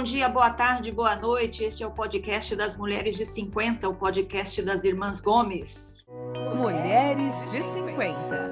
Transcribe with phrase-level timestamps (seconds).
[0.00, 1.62] bom dia, boa tarde, boa noite.
[1.62, 6.06] Este é o podcast das Mulheres de 50, o podcast das Irmãs Gomes.
[6.56, 8.50] Mulheres de 50.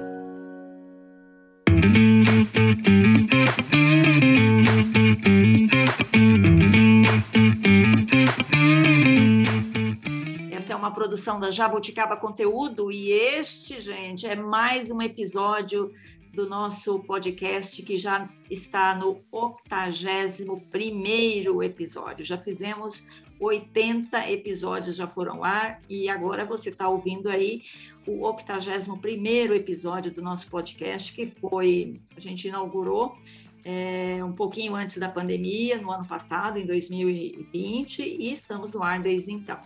[10.51, 15.91] Esta é uma produção da Jabuticaba Conteúdo e este, gente, é mais um episódio
[16.39, 22.23] do nosso podcast que já está no 81 episódio.
[22.23, 27.63] Já fizemos 80 episódios, já foram ao ar, e agora você está ouvindo aí
[28.07, 33.17] o 81 episódio do nosso podcast, que foi, a gente inaugurou
[33.65, 39.01] é, um pouquinho antes da pandemia, no ano passado, em 2020, e estamos no ar
[39.01, 39.59] desde então.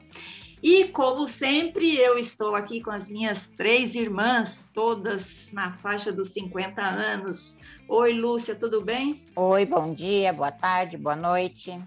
[0.63, 6.31] E, como sempre, eu estou aqui com as minhas três irmãs, todas na faixa dos
[6.31, 7.57] 50 anos.
[7.85, 9.19] Oi, Lúcia, tudo bem?
[9.35, 11.77] Oi, bom dia, boa tarde, boa noite.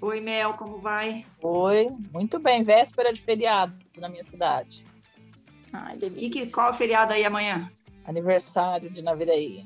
[0.00, 1.24] Oi, Mel, como vai?
[1.40, 4.84] Oi, muito bem, véspera de feriado na minha cidade.
[5.72, 6.26] Ai, delícia.
[6.26, 7.70] E que, qual é o feriado aí amanhã?
[8.04, 9.62] Aniversário de Naviraí.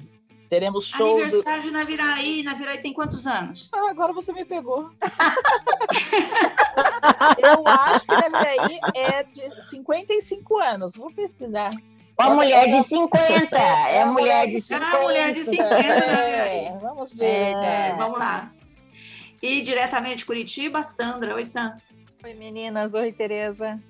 [0.55, 1.21] Teremos show.
[1.21, 1.67] Aniversário do...
[1.67, 2.45] de Naviraí.
[2.45, 3.69] Naviraí tem quantos anos?
[3.75, 4.89] Ah, agora você me pegou.
[7.43, 10.97] eu acho que Naviraí é de 55 anos.
[10.97, 11.73] Vou pesquisar.
[12.17, 13.49] Ó, é mulher de 50.
[13.59, 14.87] É, é mulher de 50.
[14.87, 15.75] Ah, mulher de 50.
[15.75, 17.57] É, vamos ver.
[17.57, 18.53] É, vamos lá.
[19.43, 21.35] E diretamente de Curitiba, Sandra.
[21.35, 21.83] Oi, Sandra.
[22.23, 22.95] Oi, meninas.
[22.95, 23.83] Oi, Tereza.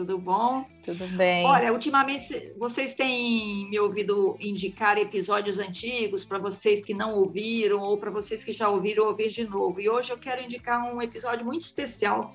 [0.00, 0.64] Tudo bom?
[0.82, 1.44] Tudo bem.
[1.44, 7.98] Olha, ultimamente vocês têm me ouvido indicar episódios antigos para vocês que não ouviram ou
[7.98, 9.78] para vocês que já ouviram ouvir de novo.
[9.78, 12.32] E hoje eu quero indicar um episódio muito especial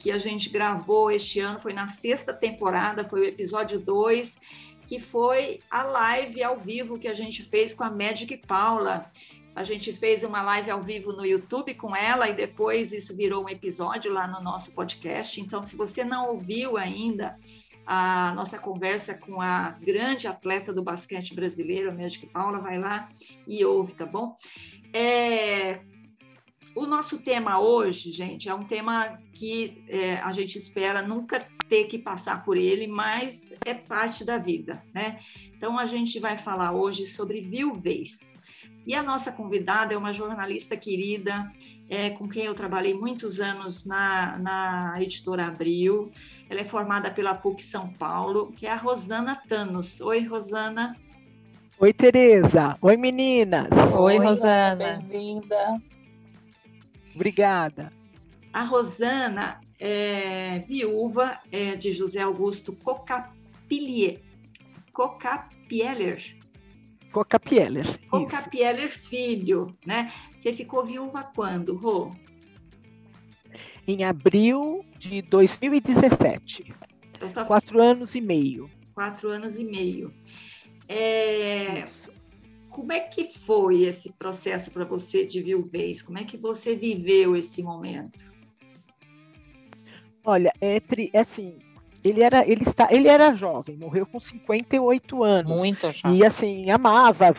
[0.00, 4.40] que a gente gravou este ano, foi na sexta temporada, foi o episódio 2,
[4.84, 9.08] que foi a live ao vivo que a gente fez com a Magic Paula.
[9.56, 13.42] A gente fez uma live ao vivo no YouTube com ela e depois isso virou
[13.42, 15.40] um episódio lá no nosso podcast.
[15.40, 17.38] Então, se você não ouviu ainda
[17.86, 23.08] a nossa conversa com a grande atleta do basquete brasileiro, a Magic Paula, vai lá
[23.48, 24.36] e ouve, tá bom?
[24.92, 25.80] É,
[26.74, 31.84] o nosso tema hoje, gente, é um tema que é, a gente espera nunca ter
[31.84, 35.18] que passar por ele, mas é parte da vida, né?
[35.56, 38.35] Então, a gente vai falar hoje sobre viuvez.
[38.86, 41.52] E a nossa convidada é uma jornalista querida,
[41.90, 46.12] é, com quem eu trabalhei muitos anos na, na editora Abril.
[46.48, 50.00] Ela é formada pela PUC São Paulo, que é a Rosana Tanos.
[50.00, 50.94] Oi, Rosana.
[51.80, 52.78] Oi, Tereza.
[52.80, 53.68] Oi, meninas.
[53.92, 55.02] Oi, Oi Rosana.
[55.02, 55.82] Bem-vinda.
[57.12, 57.92] Obrigada.
[58.52, 64.20] A Rosana é viúva é, de José Augusto Cocapilier.
[64.92, 66.35] Cocapieler.
[67.16, 67.98] Cocapieler.
[68.10, 70.12] Cocapieler filho, né?
[70.36, 72.12] Você ficou viúva quando, Rô?
[73.88, 76.74] Em abril de 2017.
[77.18, 77.44] Tô...
[77.46, 78.68] Quatro anos e meio.
[78.94, 80.12] Quatro anos e meio.
[80.86, 81.84] É...
[82.68, 86.02] Como é que foi esse processo para você de viuvez?
[86.02, 88.30] Como é que você viveu esse momento?
[90.22, 90.82] Olha, é,
[91.14, 91.56] é assim,
[92.08, 95.56] ele era, ele está, ele era jovem, morreu com 58 anos.
[95.58, 96.18] Muito jovem.
[96.18, 97.34] E assim, amava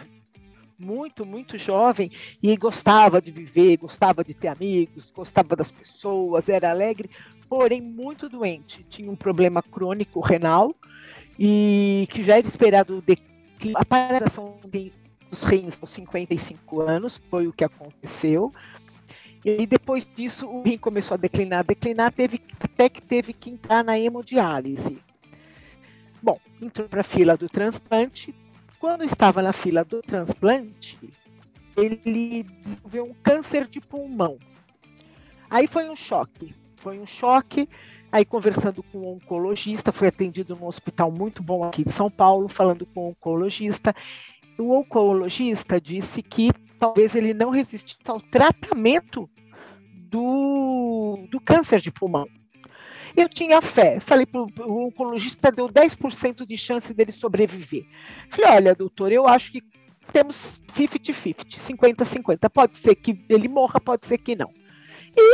[0.78, 2.12] muito, muito jovem
[2.42, 7.10] e gostava de viver, gostava de ter amigos, gostava das pessoas, era alegre,
[7.50, 8.86] porém muito doente.
[8.90, 10.76] Tinha um problema crônico renal
[11.40, 13.18] e que já era esperado de
[13.74, 18.54] a paralisação dos rins aos 55 anos, foi o que aconteceu.
[19.50, 23.82] E depois disso o rim começou a declinar, declinar, teve, até que teve que entrar
[23.82, 25.02] na hemodiálise.
[26.22, 28.36] Bom, entrou para a fila do transplante.
[28.78, 31.00] Quando estava na fila do transplante,
[31.78, 34.38] ele desenvolveu um câncer de pulmão.
[35.50, 36.54] Aí foi um choque.
[36.76, 37.70] Foi um choque.
[38.12, 42.50] Aí, conversando com um oncologista, foi atendido num hospital muito bom aqui de São Paulo,
[42.50, 43.96] falando com um oncologista.
[44.58, 49.30] O oncologista disse que talvez ele não resistisse ao tratamento
[50.10, 52.28] do, do câncer de pulmão.
[53.16, 54.00] Eu tinha fé.
[54.00, 57.86] Falei para o oncologista, deu 10% de chance dele sobreviver.
[58.30, 59.64] Falei, olha, doutor, eu acho que
[60.12, 62.50] temos 50-50, 50-50.
[62.50, 64.54] Pode ser que ele morra, pode ser que não.
[65.16, 65.34] E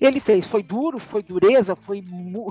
[0.00, 2.04] ele fez, foi duro, foi dureza, foi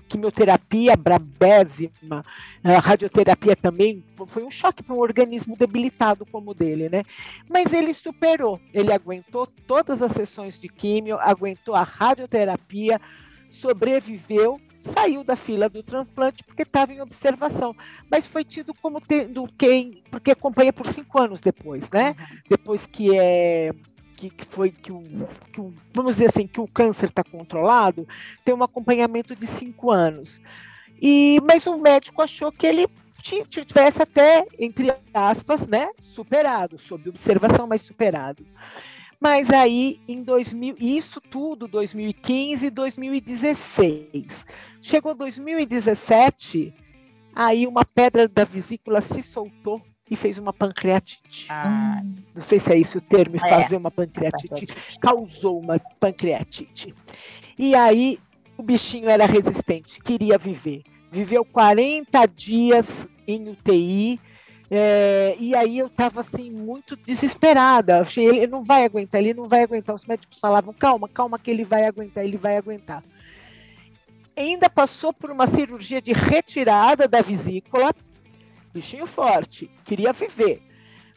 [0.08, 2.26] quimioterapia brabésima,
[2.64, 7.04] radioterapia também, foi um choque para um organismo debilitado como o dele, né?
[7.50, 13.00] Mas ele superou, ele aguentou todas as sessões de químio, aguentou a radioterapia,
[13.50, 17.76] sobreviveu, saiu da fila do transplante porque estava em observação,
[18.10, 22.10] mas foi tido como tendo quem, porque acompanha por cinco anos depois, né?
[22.10, 22.38] Uhum.
[22.50, 23.74] Depois que é
[24.18, 25.04] que, que foi que o,
[25.54, 28.08] que o, vamos dizer assim, que o câncer está controlado,
[28.44, 30.42] tem um acompanhamento de cinco anos.
[31.00, 32.88] E, mas o médico achou que ele
[33.22, 38.44] tivesse até, entre aspas, né, superado, sob observação, mas superado.
[39.20, 44.46] Mas aí, em 2000, isso tudo, 2015, 2016.
[44.82, 46.74] Chegou 2017,
[47.36, 51.48] aí uma pedra da vesícula se soltou e fez uma pancreatite.
[51.50, 52.02] Ah.
[52.34, 53.50] Não sei se é esse o termo, é.
[53.50, 54.68] fazer uma pancreatite.
[55.00, 56.94] Causou uma pancreatite.
[57.58, 58.20] E aí,
[58.58, 60.84] o bichinho era resistente, queria viver.
[61.12, 64.20] Viveu 40 dias em UTI,
[64.70, 68.02] é, e aí eu estava assim muito desesperada.
[68.02, 69.96] Achei ele não vai aguentar, ele não vai aguentar.
[69.96, 73.04] Os médicos falavam calma, calma que ele vai aguentar, ele vai aguentar.
[74.36, 77.94] Ainda passou por uma cirurgia de retirada da vesícula,
[78.78, 80.62] bichinho forte, queria viver.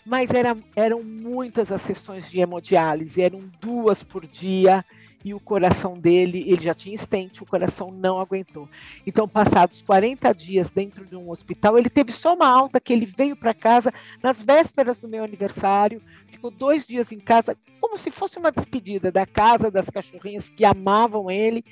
[0.05, 4.85] Mas era, eram muitas as sessões de hemodiálise, eram duas por dia
[5.23, 8.67] e o coração dele, ele já tinha estente, o coração não aguentou.
[9.07, 13.05] Então, passados 40 dias dentro de um hospital, ele teve só uma alta que ele
[13.05, 13.93] veio para casa
[14.23, 19.13] nas vésperas do meu aniversário, ficou dois dias em casa, como se fosse uma despedida
[19.13, 21.63] da casa das cachorrinhas que amavam ele,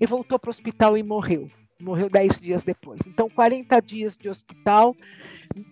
[0.00, 1.50] e voltou para o hospital e morreu.
[1.84, 3.00] Morreu dez dias depois.
[3.06, 4.96] Então, 40 dias de hospital,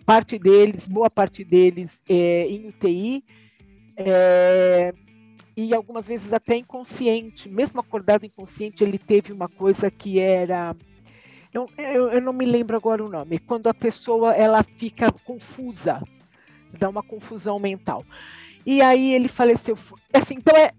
[0.05, 3.23] parte deles, boa parte deles é, em UTI.
[3.97, 4.93] É,
[5.55, 10.75] e algumas vezes até inconsciente, mesmo acordado inconsciente, ele teve uma coisa que era
[11.53, 16.01] eu, eu, eu, não me lembro agora o nome, quando a pessoa ela fica confusa,
[16.79, 18.03] dá uma confusão mental.
[18.65, 19.77] E aí ele faleceu.
[20.11, 20.71] Assim, então é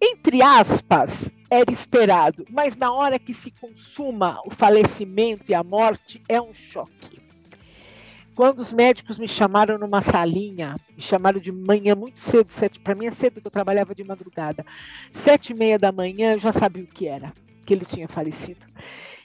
[0.00, 6.22] entre aspas, era esperado, mas na hora que se consuma o falecimento e a morte
[6.26, 7.20] é um choque.
[8.34, 12.94] Quando os médicos me chamaram numa salinha, me chamaram de manhã muito cedo, sete, para
[12.94, 14.64] mim é cedo que eu trabalhava de madrugada,
[15.10, 17.34] sete e meia da manhã eu já sabia o que era,
[17.66, 18.66] que ele tinha falecido.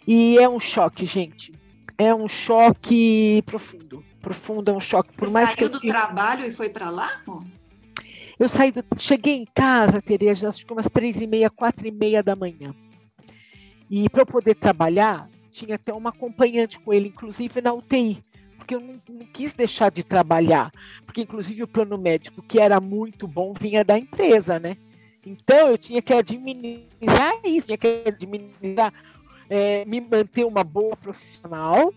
[0.05, 1.53] E é um choque, gente.
[1.97, 5.13] É um choque profundo, profundo, é um choque.
[5.13, 7.21] Por Você mais saiu que do trabalho e foi para lá?
[8.39, 11.91] Eu saí do, cheguei em casa, Tereza, acho que umas três e meia, quatro e
[11.91, 12.73] meia da manhã.
[13.89, 18.23] E para eu poder trabalhar, tinha até uma acompanhante com ele, inclusive na UTI
[18.67, 20.69] porque eu não, não, quis deixar de trabalhar,
[21.05, 24.75] porque inclusive o plano médico, que era muito bom, vinha da empresa, né?
[25.25, 28.93] Então eu tinha que administrar isso, tinha que administrar,
[29.49, 31.93] é, me manter uma boa profissional,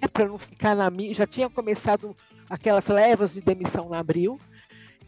[0.00, 1.12] né, para não ficar na minha.
[1.12, 2.16] Já tinha começado
[2.48, 4.38] aquelas levas de demissão no abril,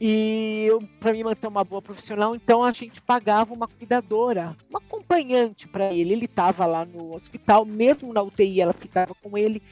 [0.01, 0.69] e
[1.01, 5.93] para me manter uma boa profissional, então a gente pagava uma cuidadora, uma acompanhante para
[5.93, 6.13] ele.
[6.13, 9.63] Ele estava lá no hospital, mesmo na UTI, ela ficava com ele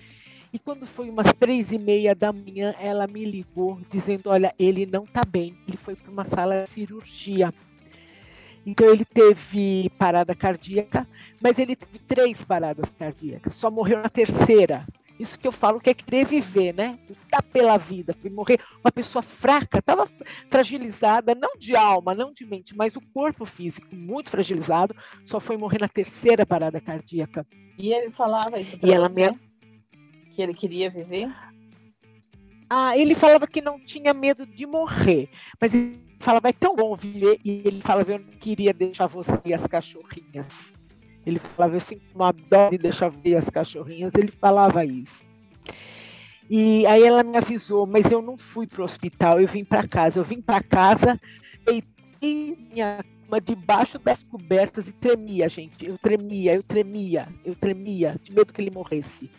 [0.54, 4.86] e quando foi umas três e meia da manhã, ela me ligou dizendo: Olha, ele
[4.86, 7.52] não está bem, ele foi para uma sala de cirurgia.
[8.64, 11.08] Então ele teve parada cardíaca,
[11.42, 14.86] mas ele teve três paradas cardíacas, só morreu na terceira.
[15.18, 16.98] Isso que eu falo que é querer viver, né?
[17.08, 20.08] Lutar pela vida, foi morrer uma pessoa fraca, estava
[20.50, 24.94] fragilizada, não de alma, não de mente, mas o corpo físico muito fragilizado,
[25.24, 27.46] só foi morrer na terceira parada cardíaca.
[27.78, 28.94] E ele falava isso para você?
[28.94, 29.38] Ela me
[30.34, 31.32] que ele queria viver?
[32.68, 35.28] Ah, ele falava que não tinha medo de morrer,
[35.60, 39.40] mas ele falava, é tão bom viver, e ele falava, eu não queria deixar você
[39.44, 40.73] e as cachorrinhas.
[41.26, 45.24] Ele falava, eu sinto uma dó de deixar ver as cachorrinhas, ele falava isso.
[46.48, 49.88] E aí ela me avisou, mas eu não fui para o hospital, eu vim para
[49.88, 50.20] casa.
[50.20, 51.18] Eu vim para casa,
[51.64, 55.86] deitei minha cama debaixo das cobertas e tremia, gente.
[55.86, 59.30] Eu tremia, eu tremia, eu tremia, de medo que ele morresse.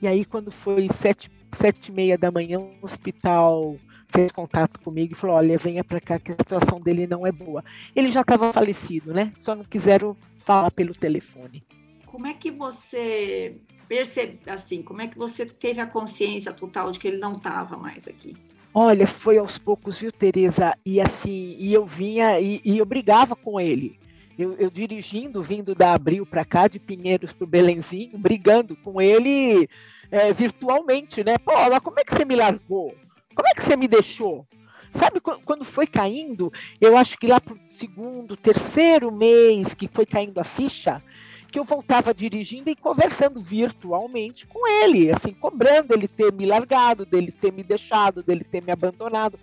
[0.00, 3.76] E aí, quando foi sete, sete e meia da manhã, o hospital
[4.14, 7.32] fez contato comigo e falou: olha, venha para cá que a situação dele não é
[7.32, 7.64] boa.
[7.94, 9.32] Ele já estava falecido, né?
[9.36, 11.64] Só não quiseram falar pelo telefone.
[12.06, 13.56] Como é que você
[13.88, 17.76] percebe, assim, como é que você teve a consciência total de que ele não estava
[17.76, 18.36] mais aqui?
[18.72, 20.76] Olha, foi aos poucos, viu, Tereza?
[20.84, 23.98] E assim, e eu vinha e, e eu brigava com ele.
[24.36, 29.00] Eu, eu, dirigindo, vindo da Abril para cá, de Pinheiros para o Belenzinho, brigando com
[29.00, 29.68] ele
[30.10, 31.38] é, virtualmente, né?
[31.38, 32.94] Pô, mas como é que você me largou?
[33.34, 34.46] Como é que você me deixou?
[34.90, 36.52] Sabe quando foi caindo?
[36.80, 41.02] Eu acho que lá para o segundo, terceiro mês que foi caindo a ficha,
[41.50, 47.04] que eu voltava dirigindo e conversando virtualmente com ele, assim, cobrando ele ter me largado,
[47.04, 49.38] dele ter me deixado, dele ter me abandonado.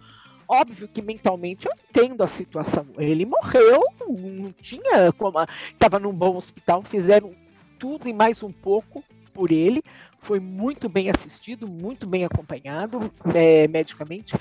[0.48, 2.86] Óbvio que mentalmente eu entendo a situação.
[2.98, 5.38] Ele morreu, não tinha como.
[5.72, 7.34] Estava num bom hospital, fizeram
[7.80, 9.82] tudo e mais um pouco por ele,
[10.20, 14.36] foi muito bem assistido, muito bem acompanhado é, medicamente.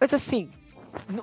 [0.00, 0.50] Mas assim,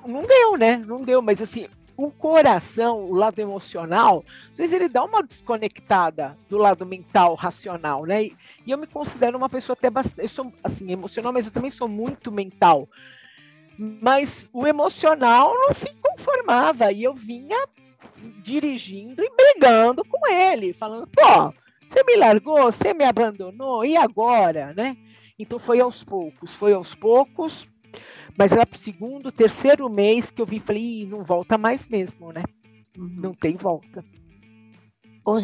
[0.06, 0.76] não deu, né?
[0.76, 6.36] Não deu, mas assim, o coração, o lado emocional, às vezes ele dá uma desconectada
[6.48, 8.24] do lado mental, racional, né?
[8.24, 8.36] E,
[8.66, 11.70] e eu me considero uma pessoa até bastante, eu sou assim, emocional, mas eu também
[11.70, 12.88] sou muito mental.
[13.78, 17.66] Mas o emocional não se conformava e eu vinha
[18.42, 21.52] dirigindo e brigando com ele, falando, pô,
[21.92, 24.96] você me largou, você me abandonou, e agora, né?
[25.38, 27.68] Então foi aos poucos, foi aos poucos,
[28.36, 32.32] mas era pro segundo, terceiro mês que eu vi, falei, Ih, não volta mais mesmo,
[32.32, 32.42] né?
[32.96, 33.16] Uhum.
[33.18, 34.02] Não tem volta.
[35.24, 35.38] Ô,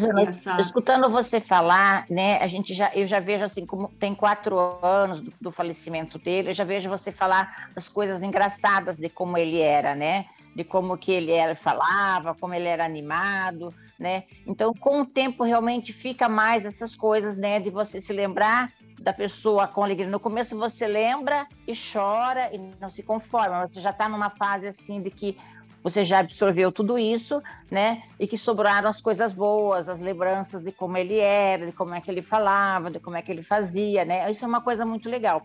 [0.59, 5.21] escutando você falar, né, a gente já, eu já vejo assim, como tem quatro anos
[5.21, 9.61] do, do falecimento dele, eu já vejo você falar as coisas engraçadas de como ele
[9.61, 10.27] era, né?
[10.59, 14.25] De como que ele era, falava, como ele era animado, né?
[14.45, 17.61] Então, com o tempo, realmente fica mais essas coisas, né?
[17.61, 20.11] De você se lembrar da pessoa com alegria.
[20.11, 24.67] No começo você lembra e chora e não se conforma, você já está numa fase
[24.67, 25.39] assim de que
[25.81, 28.03] você já absorveu tudo isso, né?
[28.19, 32.01] E que sobraram as coisas boas, as lembranças de como ele era, de como é
[32.01, 34.29] que ele falava, de como é que ele fazia, né?
[34.29, 35.41] Isso é uma coisa muito legal.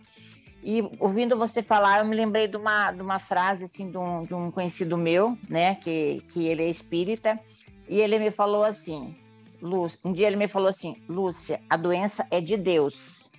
[0.66, 4.24] E ouvindo você falar, eu me lembrei de uma, de uma frase assim de um,
[4.24, 5.74] de um conhecido meu, né?
[5.74, 7.38] Que, que ele é espírita,
[7.86, 9.14] e ele me falou assim,
[9.60, 13.30] Lúcia, um dia ele me falou assim, Lúcia, a doença é de Deus.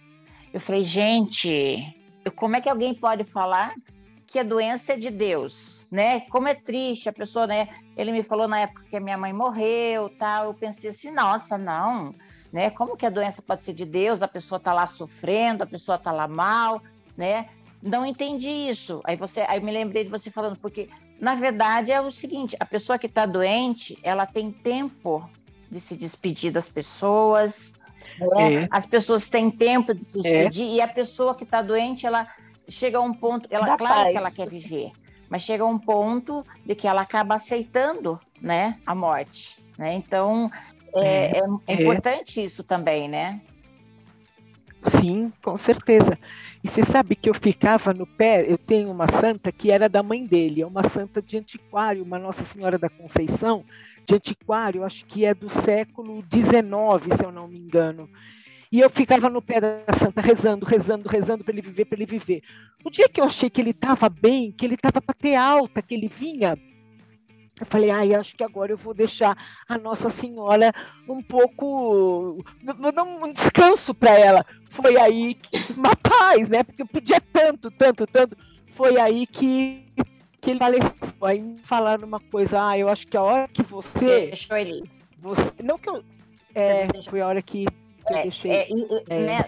[0.54, 2.00] Eu falei, gente,
[2.36, 3.74] como é que alguém pode falar
[4.28, 6.20] que a doença é de Deus, né?
[6.30, 7.70] Como é triste a pessoa, né?
[7.98, 10.46] Ele me falou na época que a minha mãe morreu, tal.
[10.46, 12.14] Eu pensei assim, nossa, não,
[12.54, 12.70] né?
[12.70, 14.22] Como que a doença pode ser de Deus?
[14.22, 16.82] A pessoa tá lá sofrendo, a pessoa tá lá mal,
[17.18, 17.48] né?
[17.82, 19.02] Não entendi isso.
[19.04, 22.66] Aí você, aí me lembrei de você falando porque na verdade é o seguinte, a
[22.66, 25.30] pessoa que está doente, ela tem tempo
[25.70, 27.74] de se despedir das pessoas,
[28.20, 28.64] né?
[28.64, 28.68] É.
[28.72, 32.28] As pessoas têm tempo de se despedir e a pessoa que está doente, ela
[32.68, 34.12] chega a um ponto, ela claro paz.
[34.12, 34.92] que ela quer viver,
[35.30, 39.94] mas chega a um ponto de que ela acaba aceitando, né, a morte, né?
[39.94, 40.50] Então
[40.96, 41.82] é, é- é é.
[41.82, 43.42] importante isso também, né?
[44.94, 46.18] Sim, com certeza.
[46.64, 50.04] E você sabe que eu ficava no pé, eu tenho uma santa que era da
[50.04, 53.66] mãe dele, é uma santa de antiquário, uma Nossa Senhora da Conceição,
[54.06, 58.10] de antiquário, acho que é do século XIX, se eu não me engano.
[58.72, 62.06] E eu ficava no pé da santa, rezando, rezando, rezando para ele viver, para ele
[62.06, 62.42] viver.
[62.84, 65.82] O dia que eu achei que ele estava bem, que ele estava para ter alta,
[65.82, 66.58] que ele vinha,
[67.60, 70.74] eu falei, ai, acho que agora eu vou deixar a Nossa Senhora
[71.08, 72.38] um pouco.
[72.78, 74.46] Vou dar um descanso para ela.
[74.70, 76.64] Foi aí, que- uma paz, né?
[76.64, 78.36] Porque eu pedia tanto, tanto, tanto.
[78.74, 79.86] Foi aí que,
[80.42, 80.94] que ele faleceu.
[81.22, 84.28] Aí me falaram uma coisa, ah, eu acho que a hora que você.
[84.28, 84.84] Deixou ele.
[85.20, 86.04] você não que eu.
[86.54, 87.66] É, foi a hora que,
[88.10, 88.52] É, deixei.
[88.52, 88.68] é,
[89.10, 89.20] É.
[89.20, 89.46] né,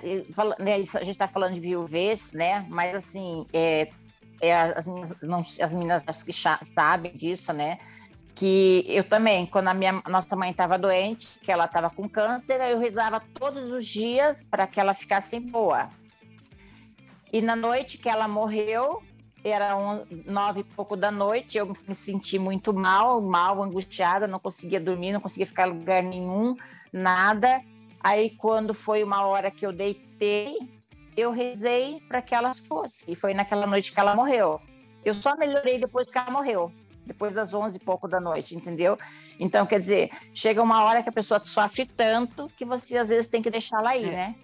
[0.59, 2.65] né, a gente está falando de viuvez, né?
[2.69, 3.89] Mas assim, é,
[4.41, 6.33] é, as, meninas, não, as meninas que
[6.63, 7.77] sabem disso, né?
[8.37, 12.61] Que eu também, quando a minha nossa mãe estava doente, que ela estava com câncer,
[12.61, 15.89] eu rezava todos os dias para que ela ficasse boa.
[17.33, 19.01] E na noite que ela morreu,
[19.43, 24.39] era um, nove e pouco da noite, eu me senti muito mal, mal, angustiada, não
[24.39, 26.55] conseguia dormir, não conseguia ficar em lugar nenhum,
[26.93, 27.59] nada.
[27.99, 30.57] Aí, quando foi uma hora que eu deitei,
[31.15, 33.11] eu rezei para que ela fosse.
[33.11, 34.61] E foi naquela noite que ela morreu.
[35.03, 36.71] Eu só melhorei depois que ela morreu,
[37.07, 38.97] depois das 11 e pouco da noite, entendeu?
[39.39, 43.27] Então, quer dizer, chega uma hora que a pessoa sofre tanto que você às vezes
[43.27, 44.11] tem que deixá-la aí, É.
[44.11, 44.35] né?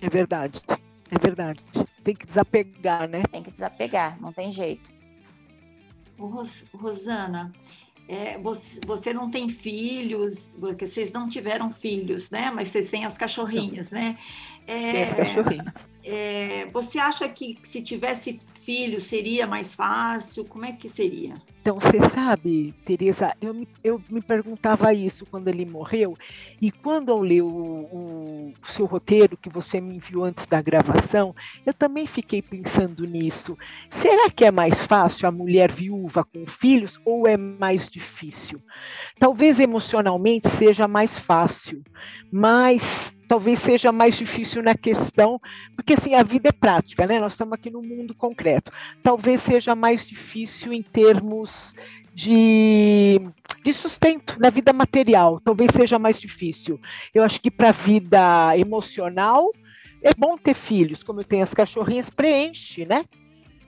[0.00, 0.60] É verdade.
[1.10, 1.60] É verdade.
[2.02, 3.22] Tem que desapegar, né?
[3.30, 4.92] Tem que desapegar, não tem jeito.
[6.18, 7.52] Ros- Rosana,
[8.08, 12.50] é, você, você não tem filhos, porque vocês não tiveram filhos, né?
[12.50, 14.18] Mas vocês têm as cachorrinhas, né?
[14.66, 15.72] É, É, cachorrinho.
[16.04, 20.44] É, você acha que se tivesse filho seria mais fácil?
[20.46, 21.42] Como é que seria?
[21.60, 26.14] Então, você sabe, Tereza, eu me, eu me perguntava isso quando ele morreu,
[26.60, 30.60] e quando eu li o, o- o seu roteiro que você me enviou antes da
[30.60, 31.34] gravação,
[31.64, 33.56] eu também fiquei pensando nisso.
[33.90, 38.62] Será que é mais fácil a mulher viúva com filhos ou é mais difícil?
[39.18, 41.82] Talvez emocionalmente seja mais fácil,
[42.30, 45.40] mas talvez seja mais difícil na questão,
[45.74, 47.18] porque assim, a vida é prática, né?
[47.18, 51.74] Nós estamos aqui no mundo concreto talvez seja mais difícil em termos
[52.14, 53.20] de,
[53.62, 56.80] de sustento na vida material, talvez seja mais difícil.
[57.12, 59.50] Eu acho que para a vida emocional
[60.02, 63.04] é bom ter filhos, como eu tenho as cachorrinhas, preenche, né?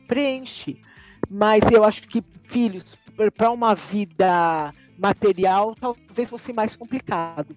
[0.07, 0.81] Preenche.
[1.29, 2.97] Mas eu acho que filhos
[3.37, 7.55] para uma vida material talvez fosse mais complicado,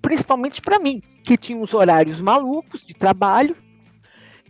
[0.00, 3.56] principalmente para mim, que tinha uns horários malucos de trabalho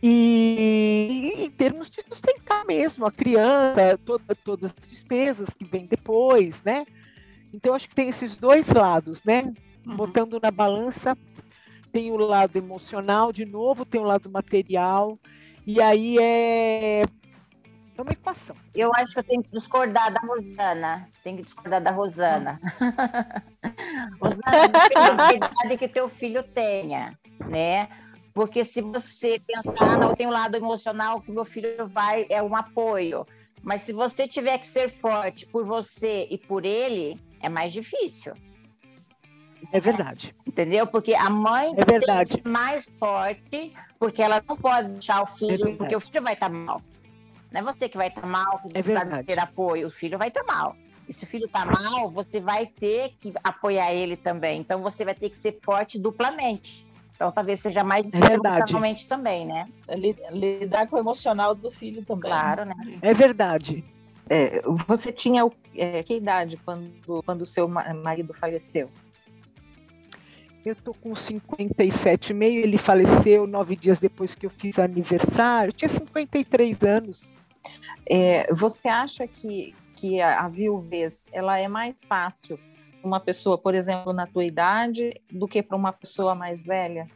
[0.03, 6.63] E em termos de sustentar mesmo a criança, toda, todas as despesas que vêm depois,
[6.63, 6.85] né?
[7.53, 9.53] Então, acho que tem esses dois lados, né?
[9.87, 9.97] Uhum.
[9.97, 11.17] Botando na balança,
[11.91, 15.19] tem o lado emocional, de novo, tem o lado material,
[15.67, 17.05] e aí é,
[17.99, 18.57] é uma equação.
[18.75, 21.09] Eu acho que eu tenho que discordar da Rosana.
[21.23, 22.61] Tem que discordar da Rosana.
[24.21, 24.69] Rosana,
[25.33, 27.89] depende que teu filho tenha, né?
[28.35, 32.43] Porque se você pensar, ah, não, tem um lado emocional que meu filho vai, é
[32.43, 33.27] um apoio.
[33.63, 38.35] Mas se você tiver que ser forte por você e por ele, é mais difícil.
[39.73, 40.35] É verdade.
[40.47, 40.87] Entendeu?
[40.87, 42.29] Porque a mãe É verdade.
[42.29, 45.79] tem que ser mais forte, porque ela não pode deixar o filho, verdade.
[45.79, 46.81] porque o filho vai estar mal.
[47.53, 49.27] Não é você que vai estar mal, que É verdade.
[49.27, 50.77] ter apoio, o filho vai estar mal.
[51.09, 54.61] E se o filho está mal, você vai ter que apoiar ele também.
[54.61, 56.85] Então você vai ter que ser forte duplamente.
[57.15, 58.57] Então talvez seja mais difícil verdade.
[58.57, 59.69] emocionalmente também, né?
[59.91, 62.31] Li- Lidar com o emocional do filho também.
[62.31, 62.75] Claro, né?
[63.01, 63.85] É verdade.
[64.29, 68.91] É, você tinha é, que idade quando quando o seu ma- marido faleceu?
[70.67, 75.69] Eu tô com 57,5, ele faleceu nove dias depois que eu fiz aniversário.
[75.69, 77.37] Eu tinha 53 anos.
[78.05, 82.59] É, você acha que, que a, a viuvez ela é mais fácil
[83.01, 87.07] para uma pessoa, por exemplo, na tua idade, do que para uma pessoa mais velha?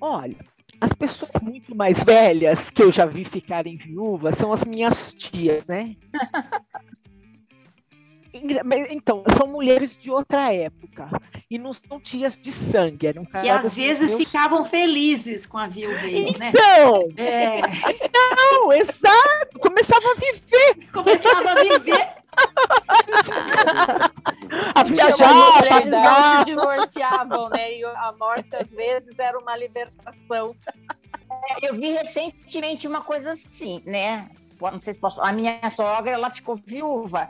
[0.00, 0.44] Olha,
[0.80, 5.64] as pessoas muito mais velhas que eu já vi ficarem viúvas são as minhas tias,
[5.68, 5.94] né?
[8.34, 11.08] Então, são mulheres de outra época.
[11.50, 13.06] E não são tias de sangue.
[13.06, 16.52] Eram Que às vezes meus- ficavam felizes com a viuvez, né?
[16.54, 17.60] Não, É,
[18.10, 19.58] não, exato.
[19.60, 22.08] Começava a viver, começava a viver.
[24.74, 27.78] a viajar, a mulheres não se divorciavam, né?
[27.78, 30.56] E a morte às vezes era uma libertação.
[31.62, 34.30] Eu vi recentemente uma coisa assim, né?
[34.60, 35.20] Não sei se posso.
[35.20, 37.28] A minha sogra, ela ficou viúva.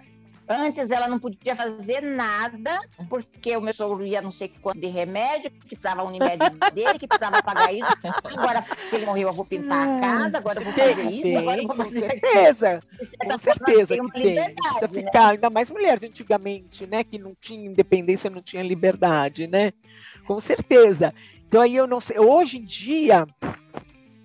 [0.53, 4.87] Antes ela não podia fazer nada, porque o meu sogro ia não sei quanto de
[4.87, 6.39] remédio, que precisava Unimed
[6.75, 7.91] dele, que precisava pagar isso.
[8.37, 11.23] Agora que ele morreu, eu vou pintar a casa, agora eu vou fazer Tem, isso,
[11.23, 12.21] tem, agora eu vou com fazer aquilo.
[12.21, 12.83] certeza.
[12.99, 14.23] Com forma, certeza tem que uma tem.
[14.23, 15.03] Precisa liberdade, né?
[15.03, 17.03] ficar, ainda mais mulher de antigamente, né?
[17.03, 19.73] Que não tinha independência, não tinha liberdade, né?
[20.27, 21.15] Com certeza.
[21.47, 22.19] Então aí eu não sei.
[22.19, 23.27] Hoje em dia,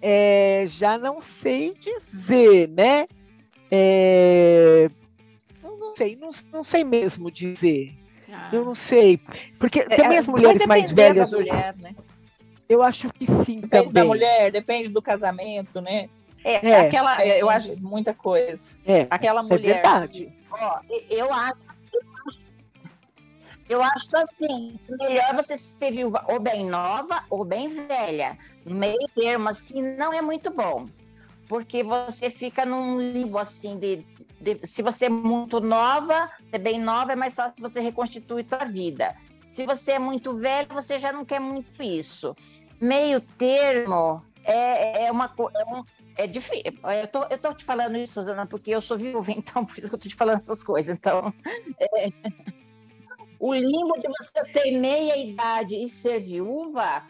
[0.02, 3.08] é, já não sei dizer, né?
[3.70, 4.88] É,
[5.98, 7.94] sei, não, não sei mesmo dizer.
[8.32, 9.20] Ah, Eu não sei.
[9.60, 11.96] Porque É, também as vai mulheres mais velhas, da mulher, né?
[12.70, 14.04] eu acho que sim Depende da também.
[14.08, 16.10] mulher, depende do casamento, né?
[16.44, 16.80] É, É.
[16.82, 18.70] aquela, eu acho muita coisa.
[18.86, 19.74] É, Aquela é mulher.
[19.82, 20.30] verdade.
[20.52, 20.80] Ó,
[21.10, 21.62] eu acho,
[23.70, 28.38] eu acho- assim, melhor você ser viúva ou bem nova ou bem velha.
[28.66, 30.88] Meio termo assim não é muito bom,
[31.50, 34.06] porque você fica num limbo assim de-
[34.64, 39.16] se você é muito nova, é bem nova, é mais fácil você reconstituir sua vida.
[39.52, 42.36] Se você é muito velho, você já não quer muito isso.
[42.80, 45.84] Meio termo é, é uma co- é um,
[46.16, 46.64] é difícil.
[47.02, 49.90] Eu tô, eu tô te falando isso, Suzana, porque eu sou viúva, então por isso
[49.90, 50.94] que eu tô te falando essas coisas.
[50.96, 51.34] Então,
[51.80, 52.10] é,
[53.40, 57.04] o limbo de você ter meia idade e ser viúva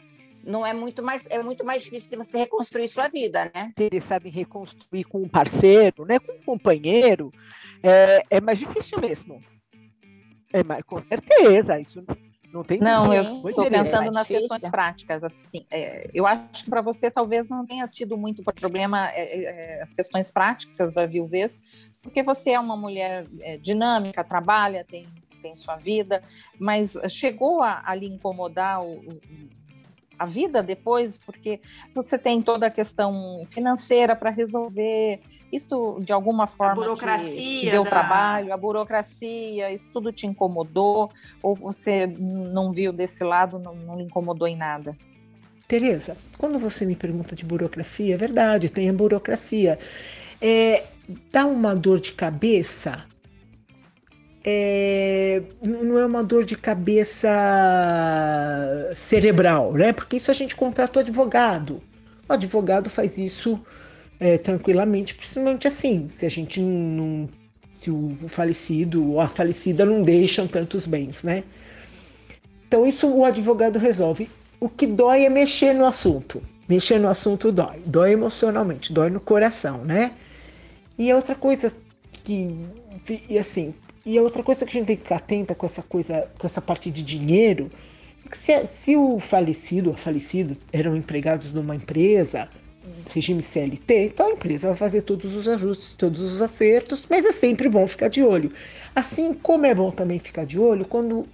[0.47, 3.73] não é muito mais, é muito mais difícil de você reconstruir sua vida, né?
[3.77, 7.31] interessado em reconstruir com um parceiro, né, com um companheiro,
[7.83, 9.43] é, é mais difícil mesmo.
[10.53, 12.03] É mais, com certeza, isso
[12.53, 14.47] não tem Não, eu estou pensando nas difícil.
[14.49, 15.23] questões práticas.
[15.23, 19.43] Assim, é, eu acho que para você talvez não tenha tido muito problema é, é,
[19.77, 21.59] é, as questões práticas da viuvez,
[22.01, 25.05] porque você é uma mulher é, dinâmica, trabalha, tem,
[25.41, 26.21] tem sua vida,
[26.57, 29.21] mas chegou a, a lhe incomodar o- o-
[30.17, 31.59] a vida depois, porque
[31.93, 35.19] você tem toda a questão financeira para resolver.
[35.51, 40.27] Isso de alguma forma te- te, burocracia deu da- trabalho, a burocracia, isso tudo te
[40.27, 41.09] incomodou?
[41.41, 44.97] Ou você não viu desse lado, não, não lhe incomodou em nada?
[45.67, 49.77] Tereza, quando você me pergunta de burocracia, é verdade, tem a burocracia.
[50.41, 50.85] É,
[51.31, 53.05] dá uma dor de cabeça?
[54.43, 57.29] É, não é uma dor de cabeça
[58.95, 59.91] cerebral, né?
[59.91, 61.81] Porque isso a gente contrata o advogado.
[62.29, 63.59] O advogado faz isso
[64.19, 67.29] é, tranquilamente, principalmente assim, se a gente não.
[67.79, 71.43] Se o falecido ou a falecida não deixam tantos bens, né?
[72.67, 74.29] Então, isso o advogado resolve.
[74.59, 76.41] O que dói é mexer no assunto.
[76.67, 77.79] Mexer no assunto dói.
[77.85, 80.13] Dói emocionalmente, dói no coração, né?
[80.97, 81.71] E a outra coisa
[82.23, 82.57] que.
[83.29, 83.73] E assim.
[84.07, 86.47] E a outra coisa que a gente tem que ficar atenta com essa coisa, com
[86.47, 87.69] essa parte de dinheiro,
[88.25, 92.47] é que se, se o falecido ou a falecida eram empregados numa empresa,
[93.13, 97.33] regime CLT, então a empresa vai fazer todos os ajustes, todos os acertos, mas é
[97.33, 98.49] sempre bom ficar de olho.
[98.95, 101.25] Assim como é bom também ficar de olho quando,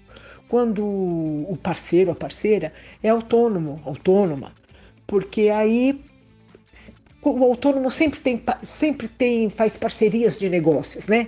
[0.47, 4.51] quando o parceiro, a parceira, é autônomo, autônoma,
[5.05, 6.01] porque aí
[7.21, 11.27] o autônomo sempre tem, sempre tem, faz parcerias de negócios, né?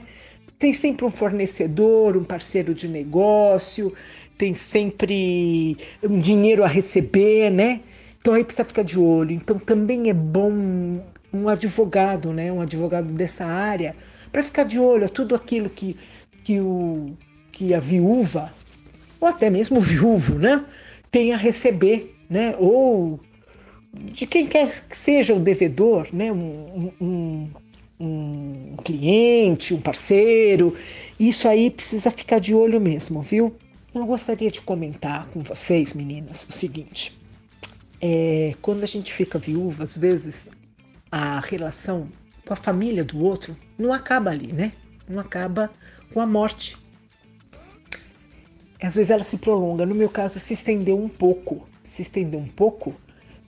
[0.58, 3.94] Tem sempre um fornecedor, um parceiro de negócio,
[4.38, 7.82] tem sempre um dinheiro a receber, né?
[8.20, 9.32] Então aí precisa ficar de olho.
[9.32, 10.52] Então também é bom
[11.34, 12.52] um advogado, né?
[12.52, 13.96] Um advogado dessa área
[14.32, 15.98] para ficar de olho a tudo aquilo que,
[16.44, 17.15] que, o,
[17.52, 18.52] que a viúva
[19.20, 20.65] ou até mesmo o viúvo, né?
[21.12, 22.56] Tem a receber, né?
[22.58, 23.20] Ou
[23.94, 26.32] de quem quer que seja o devedor, né?
[26.32, 27.50] um, um,
[27.99, 30.75] um cliente, um parceiro.
[31.19, 33.55] Isso aí precisa ficar de olho mesmo, viu?
[33.93, 37.17] Eu gostaria de comentar com vocês, meninas, o seguinte.
[38.01, 40.49] É, quando a gente fica viúva, às vezes
[41.12, 42.10] a relação
[42.45, 44.73] com a família do outro não acaba ali, né?
[45.08, 45.71] Não acaba
[46.13, 46.77] com a morte.
[48.81, 49.86] Às vezes ela se prolonga.
[49.86, 51.67] No meu caso, se estendeu um pouco.
[51.81, 52.93] Se estendeu um pouco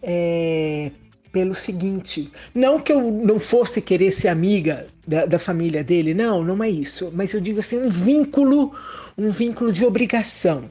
[0.01, 0.91] é,
[1.31, 6.43] pelo seguinte: não que eu não fosse querer ser amiga da, da, família dele, não,
[6.43, 7.11] não é isso.
[7.13, 8.73] Mas eu digo assim, um vínculo,
[9.17, 10.69] um vínculo de obrigação.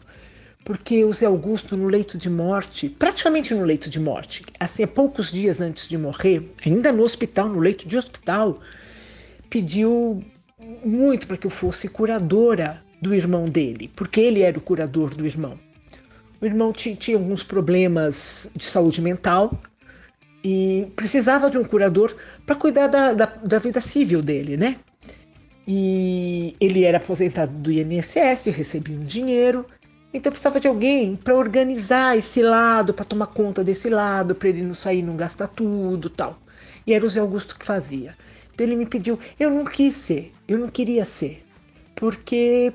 [0.64, 4.88] Porque o Zé Augusto, no leito de morte, praticamente no leito de morte, assim, a
[4.88, 8.58] poucos dias antes de morrer, ainda no hospital, no leito de hospital,
[9.48, 10.20] pediu
[10.84, 15.24] muito para que eu fosse curadora do irmão dele, porque ele era o curador do
[15.24, 15.56] irmão.
[16.40, 19.56] O irmão tinha alguns problemas de saúde mental
[20.46, 22.14] e precisava de um curador
[22.46, 24.76] para cuidar da, da, da, vida civil dele, né?
[25.66, 29.66] E ele era aposentado do INSS, recebia um dinheiro,
[30.14, 34.62] então precisava de alguém para organizar esse lado, para tomar conta desse lado, para ele
[34.62, 36.38] não sair, não gastar tudo, tal.
[36.86, 38.16] E era o Zé Augusto que fazia.
[38.54, 41.42] Então ele me pediu, eu não quis ser, eu não queria ser,
[41.96, 42.72] porque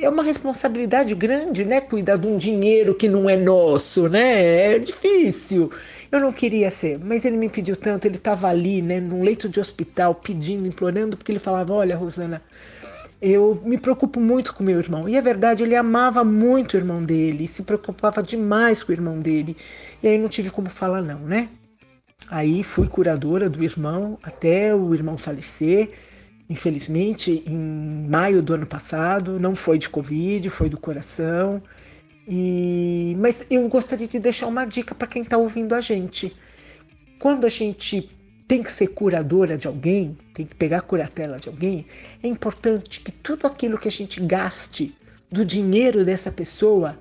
[0.00, 1.80] é uma responsabilidade grande, né?
[1.80, 4.74] Cuidar de um dinheiro que não é nosso, né?
[4.74, 5.72] É difícil.
[6.10, 8.06] Eu não queria ser, mas ele me pediu tanto.
[8.06, 12.42] Ele estava ali, né, num leito de hospital, pedindo, implorando, porque ele falava: Olha, Rosana,
[13.20, 15.08] eu me preocupo muito com meu irmão.
[15.08, 19.18] E é verdade, ele amava muito o irmão dele, se preocupava demais com o irmão
[19.20, 19.56] dele.
[20.02, 21.48] E aí não tive como falar, não, né?
[22.28, 25.90] Aí fui curadora do irmão até o irmão falecer
[26.48, 29.38] infelizmente, em maio do ano passado.
[29.38, 31.62] Não foi de Covid, foi do coração.
[32.28, 33.16] E...
[33.18, 36.34] Mas eu gostaria de deixar uma dica para quem está ouvindo a gente.
[37.18, 38.10] Quando a gente
[38.46, 41.86] tem que ser curadora de alguém, tem que pegar a curatela de alguém,
[42.22, 44.94] é importante que tudo aquilo que a gente gaste
[45.30, 46.96] do dinheiro dessa pessoa,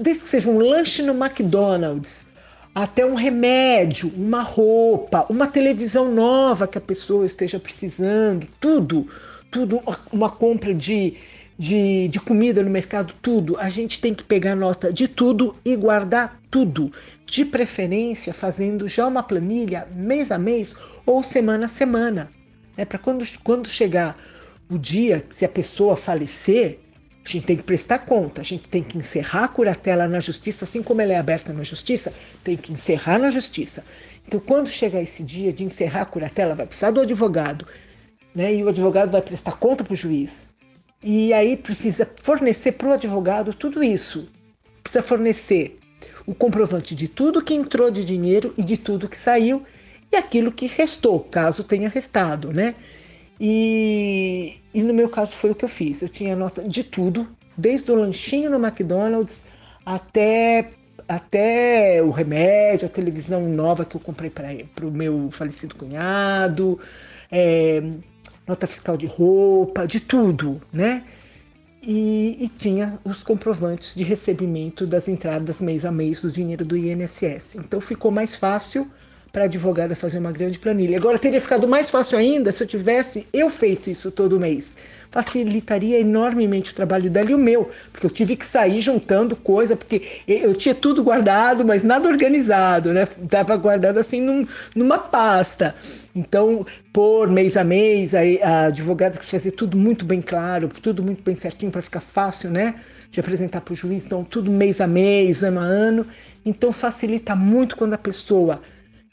[0.00, 2.26] desde que seja um lanche no McDonald's,
[2.74, 9.06] até um remédio, uma roupa, uma televisão nova que a pessoa esteja precisando, tudo,
[9.50, 9.80] tudo,
[10.12, 11.14] uma compra de,
[11.60, 13.58] de, de comida no mercado, tudo.
[13.58, 16.90] A gente tem que pegar nota de tudo e guardar tudo.
[17.26, 22.30] De preferência, fazendo já uma planilha mês a mês ou semana a semana.
[22.74, 22.86] Né?
[22.86, 24.16] Para quando, quando chegar
[24.70, 26.78] o dia, se a pessoa falecer,
[27.22, 30.64] a gente tem que prestar conta, a gente tem que encerrar a curatela na justiça,
[30.64, 32.10] assim como ela é aberta na justiça,
[32.42, 33.84] tem que encerrar na justiça.
[34.26, 37.66] Então, quando chegar esse dia de encerrar a curatela, vai precisar do advogado,
[38.34, 38.54] né?
[38.54, 40.48] E o advogado vai prestar conta para o juiz.
[41.02, 44.28] E aí precisa fornecer para o advogado tudo isso.
[44.82, 45.78] Precisa fornecer
[46.26, 49.64] o comprovante de tudo que entrou de dinheiro e de tudo que saiu
[50.12, 52.74] e aquilo que restou, caso tenha restado, né?
[53.40, 56.02] E, e no meu caso foi o que eu fiz.
[56.02, 59.44] Eu tinha nota de tudo, desde o lanchinho no McDonald's
[59.84, 60.70] até
[61.08, 66.78] até o remédio, a televisão nova que eu comprei para o meu falecido cunhado,
[67.32, 67.82] é,
[68.50, 71.04] nota fiscal de roupa, de tudo, né?
[71.82, 76.76] E, e, tinha os comprovantes de recebimento das entradas mês a mês do dinheiro do
[76.76, 77.54] INSS.
[77.54, 78.90] Então ficou mais fácil
[79.32, 80.98] para a advogada fazer uma grande planilha.
[80.98, 84.76] Agora teria ficado mais fácil ainda se eu tivesse eu feito isso todo mês.
[85.10, 89.74] Facilitaria enormemente o trabalho dela e o meu, porque eu tive que sair juntando coisa,
[89.76, 93.04] porque eu tinha tudo guardado, mas nada organizado, né?
[93.04, 95.74] Estava guardado assim num, numa pasta.
[96.14, 101.22] Então, por mês a mês, a, advogada que fazer tudo muito bem claro, tudo muito
[101.22, 102.74] bem certinho para ficar fácil, né?
[103.10, 104.04] De apresentar para o juiz.
[104.04, 106.06] Então, tudo mês a mês, ano a ano.
[106.44, 108.60] Então, facilita muito quando a pessoa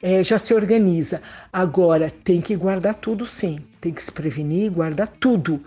[0.01, 1.21] é, já se organiza.
[1.51, 5.63] Agora, tem que guardar tudo sim, tem que se prevenir e guardar tudo,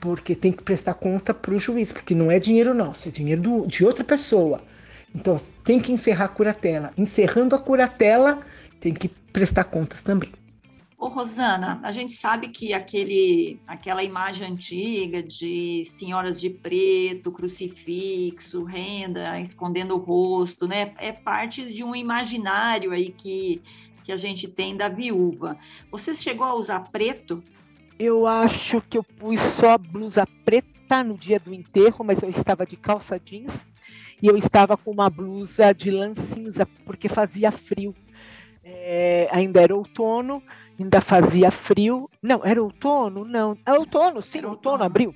[0.00, 3.40] porque tem que prestar conta para o juiz, porque não é dinheiro nosso, é dinheiro
[3.40, 4.60] do, de outra pessoa.
[5.14, 6.92] Então, tem que encerrar a curatela.
[6.96, 8.40] Encerrando a curatela,
[8.80, 10.32] tem que prestar contas também.
[11.02, 18.62] Ô, Rosana, a gente sabe que aquele, aquela imagem antiga de senhoras de preto, crucifixo,
[18.62, 20.94] renda, escondendo o rosto, né?
[20.98, 23.60] É parte de um imaginário aí que,
[24.04, 25.58] que a gente tem da viúva.
[25.90, 27.42] Você chegou a usar preto?
[27.98, 32.64] Eu acho que eu pus só blusa preta no dia do enterro, mas eu estava
[32.64, 33.66] de calça jeans
[34.22, 37.92] e eu estava com uma blusa de lã cinza, porque fazia frio.
[38.64, 40.40] É, ainda era outono,
[40.78, 42.08] ainda fazia frio.
[42.22, 43.24] Não, era outono?
[43.24, 43.56] Não.
[43.64, 45.14] É outono, sim, era outono, outono, abril.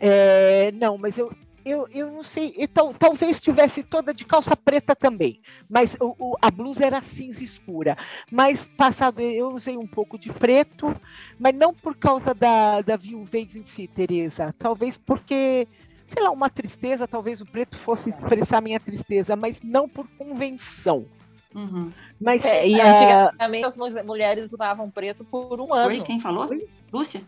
[0.00, 1.32] É, não, mas eu,
[1.64, 2.54] eu, eu não sei.
[2.58, 7.42] Então, talvez estivesse toda de calça preta também, mas o, o, a blusa era cinza
[7.42, 7.96] escura.
[8.30, 10.94] Mas passado, eu usei um pouco de preto,
[11.38, 14.54] mas não por causa da, da viuvez em si, Tereza.
[14.58, 15.66] Talvez porque
[16.06, 21.06] sei lá, uma tristeza, talvez o preto fosse expressar minha tristeza, mas não por convenção.
[21.54, 21.92] Uhum.
[22.20, 23.66] Mas, é, e antigamente uh...
[23.66, 25.88] as mulheres usavam preto por um ano.
[25.88, 26.48] Oi, quem falou?
[26.48, 26.68] Oi?
[26.92, 27.22] Lúcia?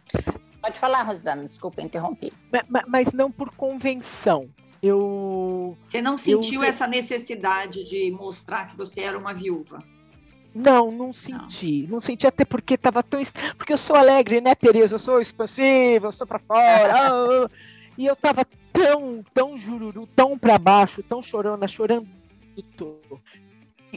[0.60, 2.32] Pode falar, Rosana, desculpa interromper.
[2.68, 4.48] Mas, mas, não por convenção.
[4.82, 5.76] Eu.
[5.86, 6.68] Você não sentiu eu...
[6.68, 9.78] essa necessidade de mostrar que você era uma viúva?
[10.52, 11.82] Não, não senti.
[11.82, 13.20] Não, não senti até porque estava tão.
[13.56, 14.94] Porque eu sou alegre, né, Tereza?
[14.94, 17.48] Eu sou expansiva, eu sou para fora.
[17.96, 22.08] e eu estava tão, tão jururu, tão para baixo, tão chorando, chorando.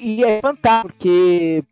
[0.01, 1.63] E é espantar, porque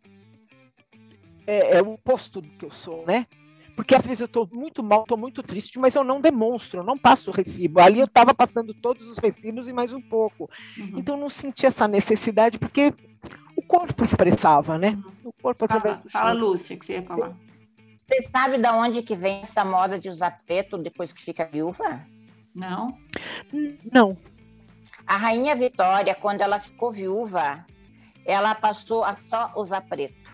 [1.46, 3.26] é, é, o oposto do que eu sou, né?
[3.74, 6.84] Porque às vezes eu estou muito mal, estou muito triste, mas eu não demonstro, eu
[6.84, 7.80] não passo o recibo.
[7.80, 10.50] Ali eu estava passando todos os recibos e mais um pouco.
[10.76, 10.94] Uhum.
[10.96, 12.92] Então eu não senti essa necessidade, porque
[13.56, 14.90] o corpo expressava, né?
[14.90, 15.30] Uhum.
[15.30, 17.36] O corpo através fala, do Fala, Lúcia, que você ia falar.
[18.06, 22.04] Você sabe de onde que vem essa moda de usar preto depois que fica viúva?
[22.54, 22.98] Não.
[23.92, 24.16] Não.
[25.06, 27.64] A rainha Vitória, quando ela ficou viúva,
[28.28, 30.30] ela passou a só usar preto.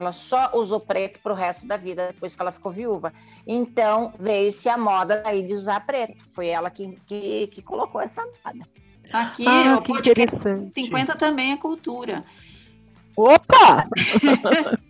[0.00, 3.12] Ela só usou preto para o resto da vida depois que ela ficou viúva.
[3.46, 6.24] Então veio-se a moda aí de usar preto.
[6.34, 8.66] Foi ela que, que, que colocou essa moda.
[9.12, 10.72] Aqui, ah, que interessante.
[10.80, 12.24] 50 também é cultura.
[13.14, 13.86] Opa!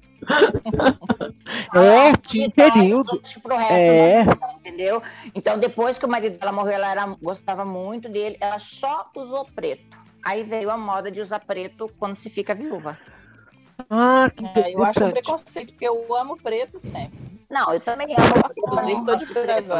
[1.75, 3.21] é, tinha período.
[3.43, 4.23] Pro resto é.
[4.23, 5.03] Vida, entendeu?
[5.35, 9.45] Então, depois que o marido dela morreu, ela era, gostava muito dele, ela só usou
[9.45, 10.07] preto.
[10.27, 12.99] Aí veio a moda de usar preto quando se fica viúva.
[13.89, 17.17] Ah, que é, eu acho um preconceito, porque eu amo preto sempre.
[17.49, 18.43] Não, eu também amo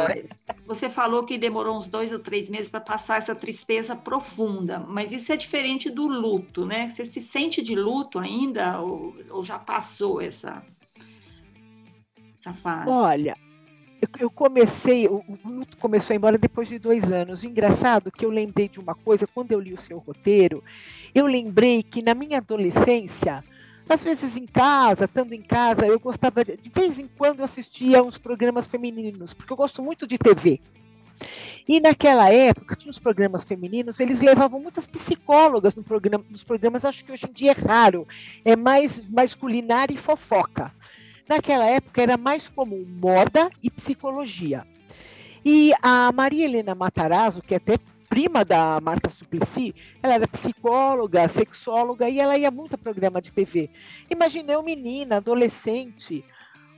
[0.05, 0.37] preto.
[0.65, 5.11] Você falou que demorou uns dois ou três meses para passar essa tristeza profunda, mas
[5.11, 6.87] isso é diferente do luto, né?
[6.87, 10.63] Você se sente de luto ainda ou, ou já passou essa,
[12.33, 12.89] essa fase?
[12.89, 13.35] Olha,
[14.19, 17.43] eu, comecei, o, luto começou a ir embora depois de dois anos.
[17.43, 20.63] O engraçado é que eu lembrei de uma coisa, quando eu li o seu roteiro,
[21.13, 23.43] eu lembrei que na minha adolescência,
[23.89, 27.45] às vezes em casa, estando em casa, eu gostava, de, de vez em quando eu
[27.45, 30.61] assistia uns programas femininos, porque eu gosto muito de TV.
[31.67, 36.85] E naquela época, tinha os programas femininos, eles levavam muitas psicólogas no programa, nos programas,
[36.85, 38.07] acho que hoje em dia é raro,
[38.45, 40.71] é mais, mais culinária e fofoca.
[41.27, 44.65] Naquela época era mais comum moda e psicologia.
[45.43, 47.77] E a Maria Helena Matarazzo, que é até
[48.09, 53.31] prima da Marta Suplicy, ela era psicóloga, sexóloga e ela ia muito a programa de
[53.31, 53.69] TV.
[54.09, 56.23] Imaginei uma menina, adolescente,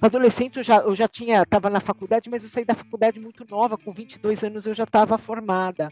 [0.02, 3.46] adolescente eu já, eu já tinha, estava na faculdade, mas eu saí da faculdade muito
[3.50, 5.92] nova, com 22 anos eu já estava formada.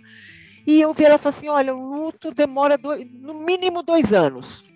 [0.65, 4.66] E eu vi ela falar assim, olha, o luto demora dois, no mínimo dois anos.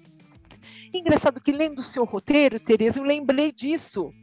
[0.94, 4.14] Engraçado que lendo o seu roteiro, Tereza, eu lembrei disso.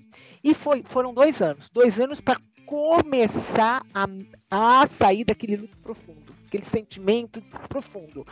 [0.43, 4.07] E foi, foram dois anos, dois anos para começar a,
[4.51, 8.27] a sair daquele luto profundo, aquele sentimento profundo.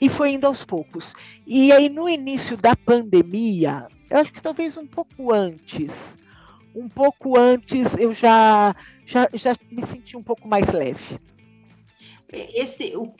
[0.00, 1.12] E foi indo aos poucos.
[1.46, 6.16] E aí, no início da pandemia, eu acho que talvez um pouco antes,
[6.74, 11.18] um pouco antes, eu já, já, já me senti um pouco mais leve.
[12.32, 13.12] Esse, o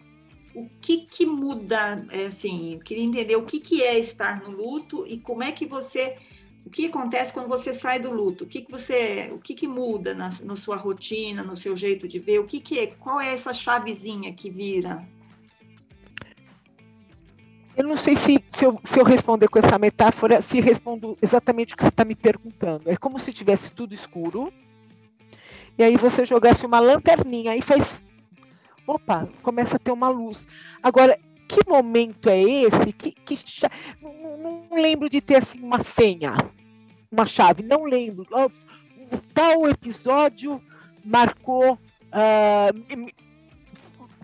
[0.62, 5.07] o que que muda, é, assim, queria entender o que que é estar no luto
[5.07, 6.16] e como é que você,
[6.66, 9.68] o que acontece quando você sai do luto, o que que você, o que que
[9.68, 13.21] muda na, na sua rotina, no seu jeito de ver, o que que é, qual
[13.21, 15.07] é essa chavezinha que vira?
[17.77, 21.75] Eu não sei se, se, eu, se eu responder com essa metáfora, se respondo exatamente
[21.75, 22.90] o que você está me perguntando.
[22.90, 24.53] É como se tivesse tudo escuro,
[25.79, 28.03] e aí você jogasse uma lanterninha e faz
[28.88, 30.48] opa, começa a ter uma luz.
[30.83, 32.92] Agora, que momento é esse?
[32.92, 33.38] Que, que
[34.03, 34.37] não,
[34.70, 36.37] não, lembro de ter assim uma senha,
[37.11, 38.27] uma chave, não lembro.
[39.33, 40.61] Tal episódio
[41.05, 43.12] marcou, uh,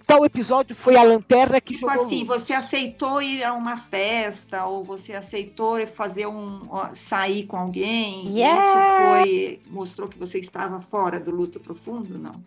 [0.07, 2.05] tal episódio foi a lanterna que tipo jogou.
[2.05, 2.29] assim, luz.
[2.29, 6.61] você aceitou ir a uma festa ou você aceitou fazer um
[6.95, 8.29] sair com alguém?
[8.29, 8.61] e Yeah.
[8.61, 12.43] Isso foi mostrou que você estava fora do luto profundo, não?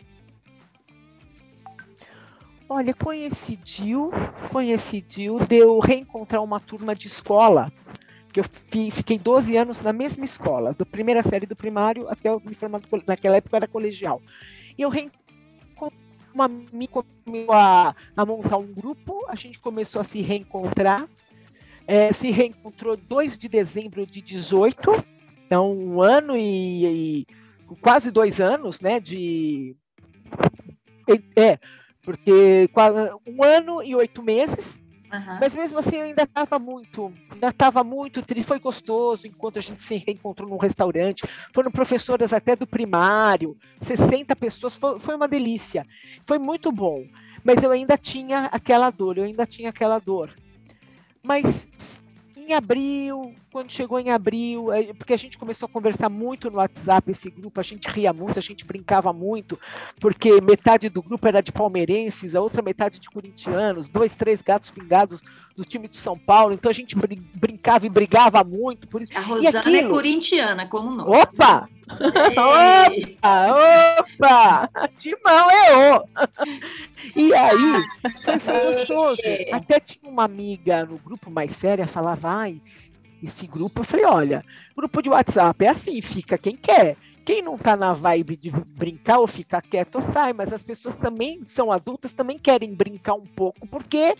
[2.68, 4.10] Olha, coincidiu,
[4.52, 7.72] coincidiu de eu reencontrar uma turma de escola,
[8.30, 12.30] que eu fi- fiquei 12 anos na mesma escola, da primeira série do primário até
[12.44, 14.20] me formar, naquela época era colegial.
[14.76, 15.98] E eu reencontrei
[16.34, 17.02] uma amiga
[17.50, 21.08] a, a montar um grupo, a gente começou a se reencontrar,
[21.86, 24.90] eh, se reencontrou 2 de dezembro de 18,
[25.46, 27.26] então um ano e, e
[27.80, 29.74] quase dois anos, né, de...
[31.34, 31.58] É,
[32.08, 32.70] porque
[33.26, 34.80] um ano e oito meses,
[35.12, 35.36] Aham.
[35.38, 38.48] mas mesmo assim eu ainda estava muito, ainda estava muito triste.
[38.48, 41.26] Foi gostoso enquanto a gente se reencontrou num restaurante.
[41.52, 45.86] Foram professoras até do primário, 60 pessoas, foi, foi uma delícia.
[46.24, 47.04] Foi muito bom,
[47.44, 50.32] mas eu ainda tinha aquela dor, eu ainda tinha aquela dor.
[51.22, 51.68] Mas
[52.34, 56.58] em abril, quando chegou em abril, eh, porque a gente começou a conversar muito no
[56.58, 59.58] WhatsApp, esse grupo, a gente ria muito, a gente brincava muito,
[60.00, 64.70] porque metade do grupo era de palmeirenses, a outra metade de corintianos, dois, três gatos
[64.70, 65.22] pingados
[65.56, 68.86] do time de São Paulo, então a gente brin- brincava e brigava muito.
[68.86, 69.10] Por isso.
[69.16, 69.90] A Rosana é aquilo?
[69.90, 71.22] corintiana, como nós.
[71.22, 71.68] Opa!
[72.92, 73.16] Ei!
[73.22, 73.56] Ah,
[73.98, 74.70] opa!
[75.00, 76.04] Timão é o!
[77.16, 77.82] E aí,
[78.38, 79.20] foi gostoso.
[79.52, 82.60] Até tinha uma amiga no grupo mais séria, falava, ai,
[83.22, 84.44] esse grupo, eu falei, olha,
[84.76, 86.96] grupo de WhatsApp é assim, fica quem quer.
[87.24, 91.44] Quem não tá na vibe de brincar ou ficar quieto, sai, mas as pessoas também
[91.44, 94.16] são adultas, também querem brincar um pouco, porque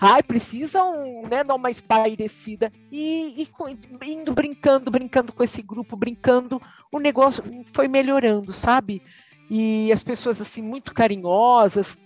[0.00, 2.72] ai, precisam né, dar uma espairecida.
[2.90, 6.58] E, e indo brincando, brincando com esse grupo, brincando,
[6.90, 9.02] o negócio foi melhorando, sabe?
[9.50, 11.98] E as pessoas assim muito carinhosas,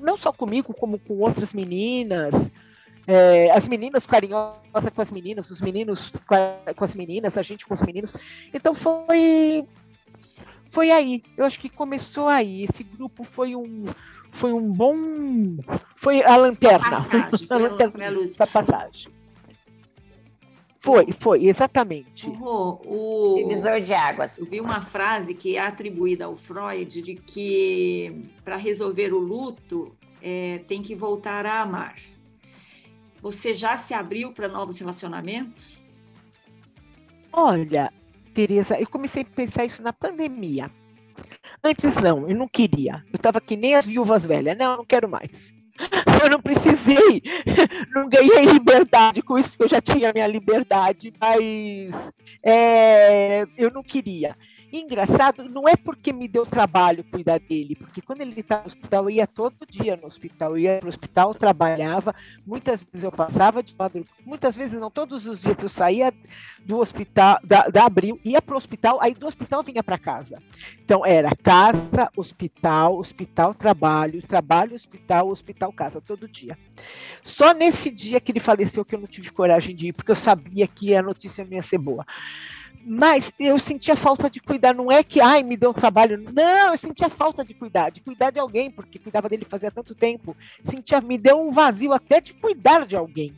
[0.00, 2.50] não só comigo, como com outras meninas.
[3.10, 4.60] É, as meninas carinhosas
[4.94, 8.12] com as meninas, os meninos com, a- com as meninas, a gente com os meninos.
[8.52, 9.66] Então foi
[10.70, 11.22] foi aí.
[11.34, 12.64] Eu acho que começou aí.
[12.64, 13.86] Esse grupo foi um
[14.30, 14.94] foi um bom
[15.96, 16.90] foi a lanterna.
[16.90, 18.36] Passagem, a foi a- lanterna foi a luz.
[18.36, 19.08] da passagem.
[20.80, 22.28] Foi, foi, exatamente.
[22.40, 24.38] O, Divisor de águas.
[24.38, 29.92] Eu vi uma frase que é atribuída ao Freud de que para resolver o luto
[30.22, 31.94] é, tem que voltar a amar.
[33.20, 35.82] Você já se abriu para novos relacionamentos?
[37.32, 37.92] Olha,
[38.32, 40.70] Tereza, eu comecei a pensar isso na pandemia.
[41.62, 43.04] Antes não, eu não queria.
[43.12, 44.56] Eu estava que nem as viúvas velhas.
[44.56, 45.52] Não, eu não quero mais.
[46.24, 47.22] Eu não precisei,
[47.94, 53.84] não ganhei liberdade com isso, porque eu já tinha minha liberdade, mas é, eu não
[53.84, 54.36] queria.
[54.70, 58.66] E engraçado, não é porque me deu trabalho cuidar dele, porque quando ele estava no
[58.66, 62.14] hospital, eu ia todo dia no hospital, eu ia para o hospital, trabalhava,
[62.46, 66.12] muitas vezes eu passava de madrugada, muitas vezes não, todos os dias eu saía
[66.66, 70.42] do hospital, da, da Abril, ia para o hospital, aí do hospital vinha para casa.
[70.84, 76.58] Então era casa, hospital, hospital, trabalho, trabalho, hospital, hospital, casa, todo dia.
[77.22, 80.16] Só nesse dia que ele faleceu que eu não tive coragem de ir, porque eu
[80.16, 82.04] sabia que a notícia ia ser boa.
[82.84, 86.18] Mas eu sentia falta de cuidar, não é que, ai, me deu trabalho.
[86.32, 89.94] Não, eu sentia falta de cuidar, de cuidar de alguém, porque cuidava dele fazia tanto
[89.94, 90.36] tempo.
[90.62, 93.32] Sentia, me deu um vazio até de cuidar de alguém.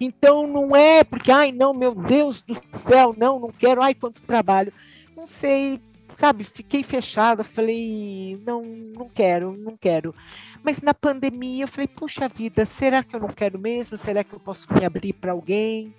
[0.00, 4.20] Então não é porque, ai, não, meu Deus do céu, não, não quero, ai, quanto
[4.22, 4.72] trabalho.
[5.16, 5.80] Não sei,
[6.16, 10.14] sabe, fiquei fechada, falei, não, não quero, não quero.
[10.62, 13.96] Mas na pandemia eu falei, puxa vida, será que eu não quero mesmo?
[13.96, 15.94] Será que eu posso me abrir para alguém?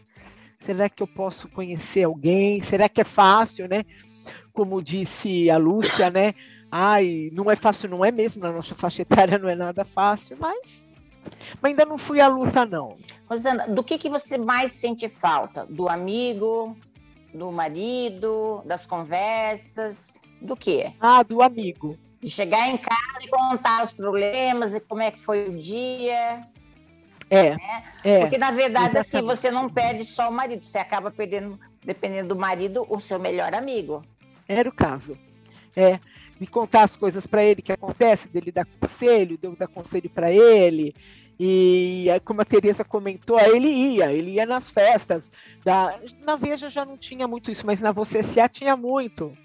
[0.60, 2.62] Será que eu posso conhecer alguém?
[2.62, 3.84] Será que é fácil, né?
[4.54, 6.34] Como disse a Lúcia, né?
[6.72, 10.36] Ai, não é fácil, não é mesmo, na nossa faixa etária não é nada fácil,
[10.40, 10.88] mas,
[11.62, 12.98] mas ainda não fui à luta, não.
[13.30, 15.66] Rosana, do que, que você mais sente falta?
[15.66, 16.76] Do amigo,
[17.34, 20.20] do marido, das conversas?
[20.42, 20.94] Do quê?
[21.00, 21.98] Ah, do amigo.
[22.22, 26.46] De chegar em casa e contar os problemas e como é que foi o dia.
[27.30, 27.56] É,
[28.04, 28.20] é.
[28.22, 29.38] Porque, na verdade, assim, exatamente.
[29.38, 33.54] você não perde só o marido, você acaba perdendo, dependendo do marido, o seu melhor
[33.54, 34.04] amigo.
[34.48, 35.18] Era o caso.
[35.76, 36.00] É,
[36.40, 40.10] de contar as coisas para ele que acontece, dele dar conselho, de eu dar conselho
[40.10, 40.94] para ele.
[41.40, 45.30] E como a Tereza comentou, aí ele ia, ele ia nas festas.
[45.64, 49.36] Da, na Veja já não tinha muito isso, mas na Você SA tinha muito.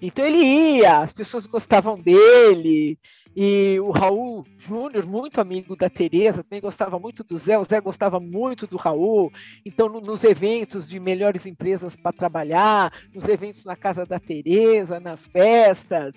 [0.00, 2.98] Então ele ia, as pessoas gostavam dele,
[3.40, 7.80] e o Raul Júnior, muito amigo da Tereza, também gostava muito do Zé, o Zé
[7.80, 9.32] gostava muito do Raul.
[9.64, 14.98] Então, no, nos eventos de melhores empresas para trabalhar, nos eventos na casa da Tereza,
[14.98, 16.14] nas festas,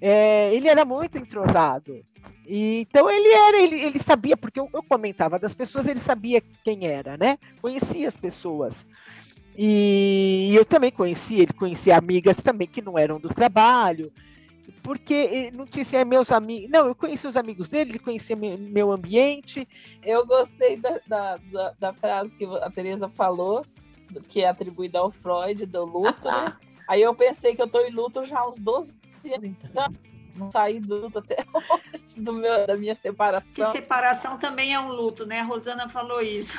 [0.00, 2.04] é, ele era muito entrosado.
[2.46, 6.42] E, então ele era, ele, ele sabia, porque eu, eu, comentava das pessoas, ele sabia
[6.64, 7.38] quem era, né?
[7.60, 8.86] Conhecia as pessoas.
[9.62, 14.10] E eu também conhecia, ele conhecia amigas também que não eram do trabalho
[14.82, 16.70] porque não conhecia meus amigos.
[16.70, 19.68] Não, eu conheci os amigos dele, ele conhecia meu ambiente.
[20.02, 23.66] Eu gostei da, da, da, da frase que a Tereza falou,
[24.28, 26.56] que é atribuída ao Freud, do luto, né?
[26.88, 29.92] Aí eu pensei que eu estou em luto já há uns 12 dias, então
[30.36, 33.46] não saí do luto até hoje, do meu, da minha separação.
[33.52, 35.40] Que separação também é um luto, né?
[35.40, 36.58] A Rosana falou isso.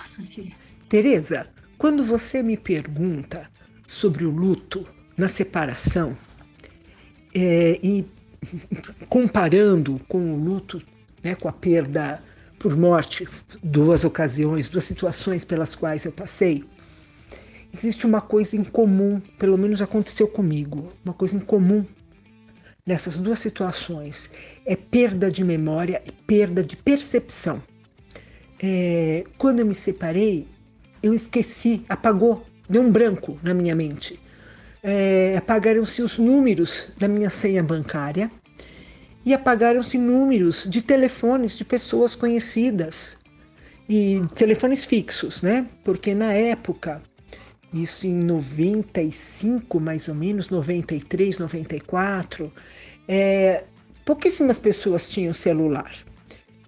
[0.87, 1.49] Tereza,
[1.81, 3.49] quando você me pergunta
[3.87, 6.15] sobre o luto na separação,
[7.33, 8.05] é, e
[9.09, 10.79] comparando com o luto,
[11.23, 12.21] né, com a perda
[12.59, 13.27] por morte,
[13.63, 16.63] duas ocasiões, duas situações pelas quais eu passei,
[17.73, 21.83] existe uma coisa em comum, pelo menos aconteceu comigo, uma coisa em comum
[22.85, 24.29] nessas duas situações
[24.67, 27.59] é perda de memória e perda de percepção.
[28.61, 30.47] É, quando eu me separei,
[31.01, 34.19] eu esqueci, apagou, deu um branco na minha mente
[34.83, 38.31] é, apagaram-se os números da minha senha bancária
[39.25, 43.19] e apagaram-se números de telefones de pessoas conhecidas
[43.87, 45.67] e telefones fixos, né?
[45.83, 47.01] Porque na época,
[47.73, 52.51] isso em 95 mais ou menos, 93, 94,
[53.07, 53.63] é,
[54.03, 55.93] pouquíssimas pessoas tinham celular.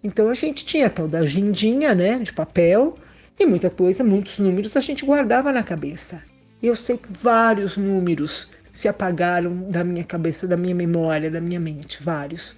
[0.04, 2.96] Então a gente tinha a tal da agendinha, né, de papel,
[3.40, 6.22] e muita coisa, muitos números a gente guardava na cabeça.
[6.62, 11.60] Eu sei que vários números se apagaram da minha cabeça, da minha memória, da minha
[11.60, 12.56] mente, vários.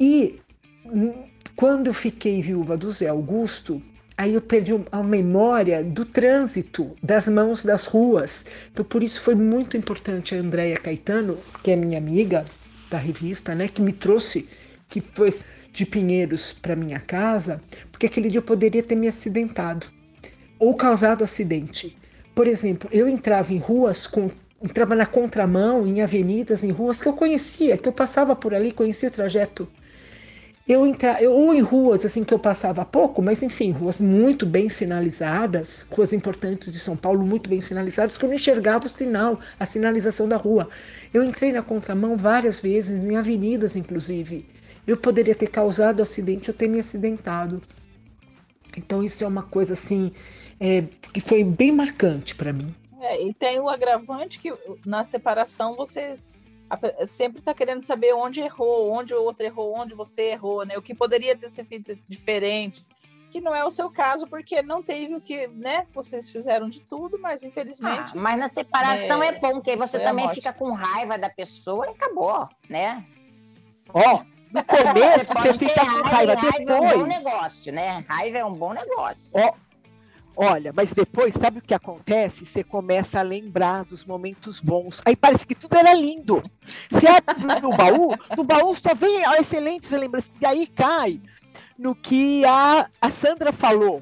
[0.00, 0.40] E
[0.84, 1.12] hum,
[1.56, 3.82] quando eu fiquei viúva do Zé Augusto,
[4.16, 8.44] aí eu perdi a memória do trânsito, das mãos das ruas.
[8.72, 12.44] Então por isso foi muito importante a Andréia Caetano, que é minha amiga
[12.90, 14.48] da revista, né, que me trouxe,
[14.88, 15.30] que foi
[15.72, 17.62] de Pinheiros para minha casa,
[17.98, 19.88] porque aquele dia eu poderia ter me acidentado
[20.56, 21.98] ou causado acidente.
[22.32, 24.30] Por exemplo, eu entrava em ruas com
[24.62, 28.70] entrava na contramão, em avenidas, em ruas que eu conhecia, que eu passava por ali,
[28.70, 29.68] conhecia o trajeto.
[30.68, 34.46] Eu entra, eu, ou em ruas assim que eu passava pouco, mas enfim, ruas muito
[34.46, 38.88] bem sinalizadas, ruas importantes de São Paulo muito bem sinalizadas, que eu não enxergava o
[38.88, 40.68] sinal, a sinalização da rua.
[41.12, 44.46] Eu entrei na contramão várias vezes, em avenidas inclusive.
[44.86, 47.60] Eu poderia ter causado acidente ou ter me acidentado.
[48.78, 50.12] Então isso é uma coisa assim
[50.60, 52.74] é, que foi bem marcante para mim.
[53.00, 54.52] É, e tem o agravante que
[54.84, 56.16] na separação você
[57.06, 60.76] sempre está querendo saber onde errou, onde o outro errou, onde você errou, né?
[60.76, 62.84] O que poderia ter sido feito diferente,
[63.30, 65.86] que não é o seu caso, porque não teve o que, né?
[65.94, 68.12] Vocês fizeram de tudo, mas infelizmente.
[68.14, 71.86] Ah, mas na separação é, é bom, porque você também fica com raiva da pessoa
[71.86, 73.04] e acabou, né?
[73.94, 76.68] Ó, oh, no começo você, você fica com raiva, raiva depois.
[76.68, 78.04] Raiva é um bom negócio, né?
[78.08, 79.32] Raiva é um bom negócio.
[79.34, 79.52] Ó,
[80.40, 82.46] Olha, mas depois, sabe o que acontece?
[82.46, 85.02] Você começa a lembrar dos momentos bons.
[85.04, 86.48] Aí parece que tudo era lindo.
[86.88, 90.32] Você abre no baú, no baú só vem excelentes lembranças.
[90.40, 91.20] E aí cai
[91.76, 94.00] no que a, a Sandra falou.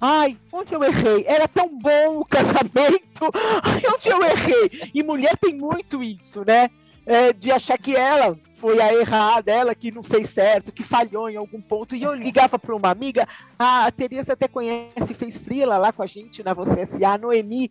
[0.00, 1.24] Ai, onde eu errei?
[1.24, 3.30] Era tão bom o casamento.
[3.62, 4.90] Ai, onde eu errei?
[4.92, 6.68] E mulher tem muito isso, né?
[7.06, 11.28] É, de achar que ela foi a errada, ela que não fez certo, que falhou
[11.28, 11.94] em algum ponto.
[11.94, 13.28] E eu ligava para uma amiga,
[13.58, 17.70] a Teresa até conhece, fez frila lá com a gente na Você SA, Noemi.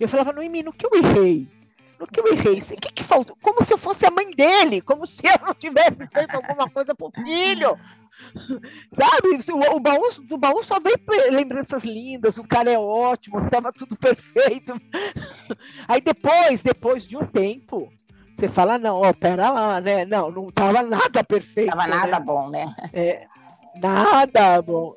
[0.00, 1.46] Eu falava, Noemi, no que eu errei?
[2.00, 2.60] No que eu errei?
[2.60, 3.36] O que, que faltou?
[3.42, 6.94] Como se eu fosse a mãe dele, como se eu não tivesse feito alguma coisa
[6.94, 7.78] pro filho.
[8.98, 10.94] Sabe, o, o baú, do baú só vem
[11.30, 14.72] lembranças lindas, o cara é ótimo, estava tudo perfeito.
[15.86, 17.92] Aí depois, depois de um tempo,
[18.36, 20.04] você fala, não, ó, pera lá, né?
[20.04, 21.70] Não, não tava nada perfeito.
[21.70, 21.96] Tava né?
[21.96, 22.74] nada bom, né?
[22.92, 23.26] É,
[23.76, 24.94] nada bom.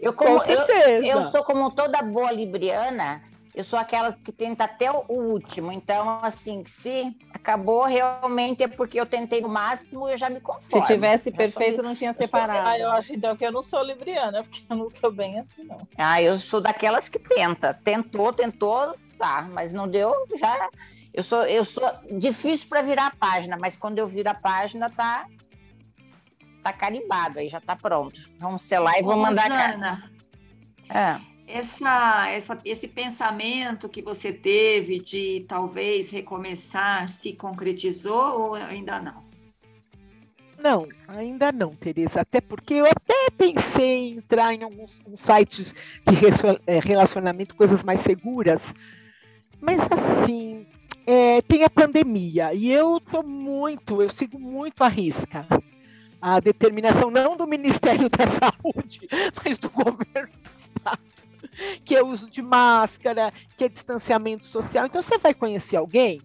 [0.00, 3.22] Eu, como, Com eu, eu sou como toda boa libriana,
[3.54, 5.72] eu sou aquelas que tenta até o último.
[5.72, 10.86] Então, assim, se acabou realmente é porque eu tentei o máximo, eu já me conformo.
[10.86, 11.84] Se tivesse perfeito, sou...
[11.84, 12.68] não tinha separado.
[12.68, 15.64] Ah, eu acho então que eu não sou libriana, porque eu não sou bem assim,
[15.64, 15.86] não.
[15.96, 17.74] Ah, eu sou daquelas que tenta.
[17.74, 20.68] Tentou, tentou, tá, mas não deu, já
[21.18, 24.88] eu sou, eu sou difícil para virar a página, mas quando eu viro a página,
[24.88, 25.26] tá,
[26.62, 28.30] tá carimbado, aí já tá pronto.
[28.38, 29.50] Vamos selar e vou mandar.
[29.50, 30.12] Rosana,
[30.88, 31.20] é.
[31.44, 39.24] Essa, essa, esse pensamento que você teve de talvez recomeçar se concretizou ou ainda não?
[40.62, 42.20] Não, ainda não, Tereza.
[42.20, 45.74] Até porque eu até pensei em entrar em alguns sites
[46.06, 48.72] de é, relacionamento, coisas mais seguras.
[49.60, 50.66] Mas assim,
[51.10, 55.46] é, tem a pandemia e eu tô muito, eu sigo muito a risca.
[56.20, 59.08] A determinação não do Ministério da Saúde,
[59.42, 60.98] mas do governo do Estado
[61.84, 64.86] que é uso de máscara, que é distanciamento social.
[64.86, 66.20] Então, você vai conhecer alguém,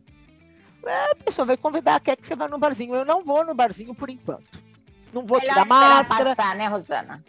[0.86, 2.94] a pessoa vai convidar, quer que você vá no barzinho.
[2.94, 4.64] Eu não vou no barzinho por enquanto.
[5.12, 6.36] Não vou Melhor tirar máscara.
[6.36, 7.24] passar, né, Rosana?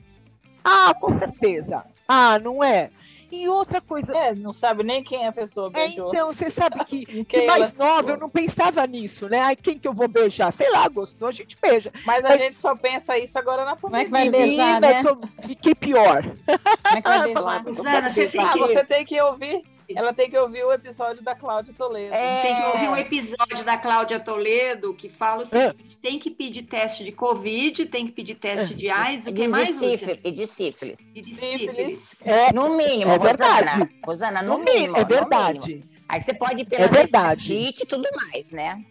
[0.62, 1.84] Ah, com certeza.
[2.06, 2.90] Ah, não é?
[3.34, 4.16] E outra coisa.
[4.16, 6.06] É, não sabe nem quem a pessoa é, beijou.
[6.06, 9.40] É, então, você sabe que, assim, que mais nova, eu não pensava nisso, né?
[9.40, 10.52] Ai, quem que eu vou beijar?
[10.52, 11.92] Sei lá, gostou, a gente beija.
[12.06, 12.38] Mas a Mas...
[12.38, 14.04] gente só pensa isso agora na pandemia.
[14.06, 15.02] Como é que vai beijar, né?
[15.02, 15.18] Tô...
[15.46, 16.22] Fiquei pior.
[16.22, 17.64] Como é que vai beijar?
[17.66, 18.62] Susana, você tem que...
[18.62, 22.14] Ah, você tem que ouvir ela tem que ouvir o episódio da Cláudia Toledo.
[22.14, 22.42] É...
[22.42, 25.96] Tem que ouvir um episódio da Cláudia Toledo que fala o seguinte: é.
[26.00, 28.76] tem que pedir teste de Covid, tem que pedir teste é.
[28.76, 31.12] de AIDS, o que mais, de sífilis, E de sífilis.
[31.14, 32.26] E de sífilis.
[32.26, 33.90] É, no mínimo, é Rosana.
[34.04, 34.96] Rosana, no, no mínimo.
[34.96, 35.84] É verdade.
[36.08, 37.54] Aí você pode ir pela é verdade.
[37.54, 38.84] e tudo mais, né?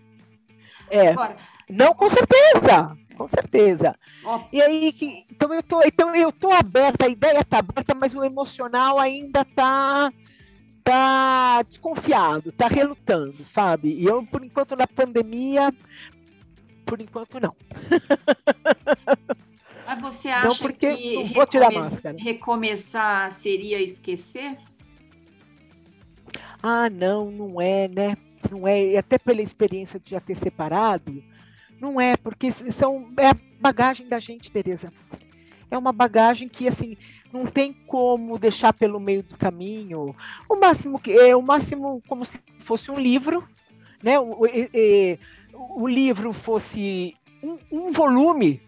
[0.90, 1.10] É.
[1.10, 1.38] Agora,
[1.70, 2.96] não, com certeza.
[3.16, 3.96] Com certeza.
[4.26, 4.40] Oh.
[4.52, 8.14] E aí, que, então eu tô, então eu tô aberta, a ideia tá aberta, mas
[8.14, 10.12] o emocional ainda tá
[10.84, 13.94] tá desconfiado, tá relutando, sabe?
[13.94, 15.74] E eu, por enquanto, na pandemia,
[16.86, 17.56] por enquanto, não.
[19.86, 24.58] Mas você acha não porque que vou tirar recomeçar, recomeçar seria esquecer?
[26.62, 28.18] Ah, não, não é, né?
[28.50, 31.24] Não é, e até pela experiência de já ter separado,
[31.80, 34.92] não é, porque são, é a bagagem da gente, Tereza.
[35.74, 36.96] É uma bagagem que, assim,
[37.32, 40.16] não tem como deixar pelo meio do caminho.
[40.48, 43.48] O máximo que é o máximo como se fosse um livro,
[44.04, 44.20] né?
[44.20, 48.62] O, o, o livro fosse um, um, volume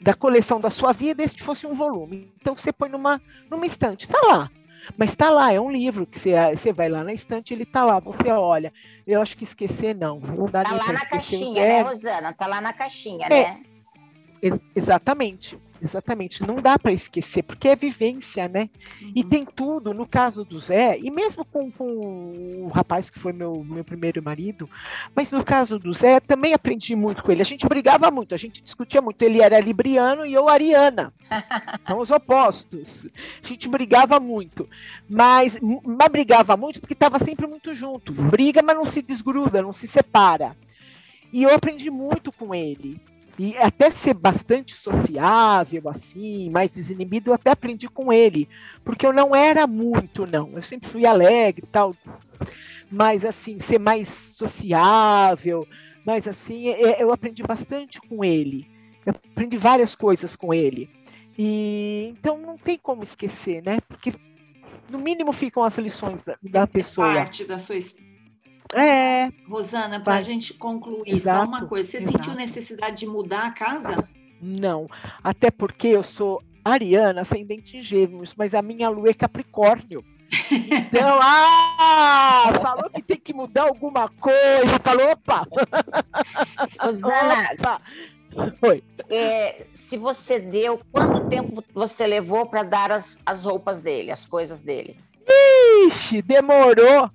[0.00, 2.32] da coleção da sua vida, este fosse um volume.
[2.40, 3.20] Então você põe numa
[3.50, 4.50] numa estante, está lá.
[4.96, 7.84] Mas está lá, é um livro que você, você vai lá na estante, ele está
[7.84, 8.72] lá, você olha.
[9.06, 12.32] Eu acho que esquecer não, não dá tá nem lá na caixinha, né, Rosana?
[12.32, 13.62] Tá lá na caixinha, é, né?
[14.74, 16.46] Exatamente, exatamente.
[16.46, 18.70] Não dá para esquecer, porque é vivência, né?
[19.02, 19.12] Uhum.
[19.14, 23.32] E tem tudo, no caso do Zé, e mesmo com, com o rapaz que foi
[23.32, 24.68] meu, meu primeiro marido,
[25.14, 27.42] mas no caso do Zé, também aprendi muito com ele.
[27.42, 29.20] A gente brigava muito, a gente discutia muito.
[29.22, 31.12] Ele era libriano e eu ariana.
[31.86, 32.96] São os opostos.
[33.42, 34.68] A gente brigava muito.
[35.08, 38.12] Mas, mas brigava muito porque estava sempre muito junto.
[38.12, 40.56] Briga, mas não se desgruda, não se separa.
[41.32, 43.00] E eu aprendi muito com ele
[43.38, 48.48] e até ser bastante sociável, assim, mais desinibido, eu até aprendi com ele,
[48.84, 50.50] porque eu não era muito, não.
[50.54, 51.94] Eu sempre fui alegre e tal,
[52.90, 55.66] mas assim, ser mais sociável,
[56.04, 58.68] mas assim, é, é, eu aprendi bastante com ele.
[59.06, 60.90] Eu aprendi várias coisas com ele.
[61.38, 63.78] E então não tem como esquecer, né?
[63.86, 64.12] Porque
[64.90, 67.14] no mínimo ficam as lições da, da pessoa.
[67.14, 68.07] Parte da sua história
[68.74, 69.30] é.
[69.48, 71.88] Rosana, para a gente concluir, exato, só uma coisa.
[71.88, 72.18] Você exato.
[72.18, 74.08] sentiu necessidade de mudar a casa?
[74.40, 74.86] Não,
[75.22, 80.04] até porque eu sou ariana, ascendente em gêmeos, mas a minha lua é capricórnio.
[80.50, 84.78] Então, ah, falou que tem que mudar alguma coisa.
[84.82, 85.46] Falou, opa!
[86.80, 87.80] Rosana, opa.
[88.62, 88.84] Oi.
[89.08, 94.26] É, se você deu, quanto tempo você levou para dar as, as roupas dele, as
[94.26, 94.96] coisas dele?
[95.96, 97.10] Ixi, demorou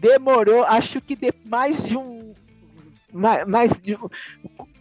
[0.00, 2.34] demorou, acho que de mais de um.
[3.12, 3.96] Mais, mais de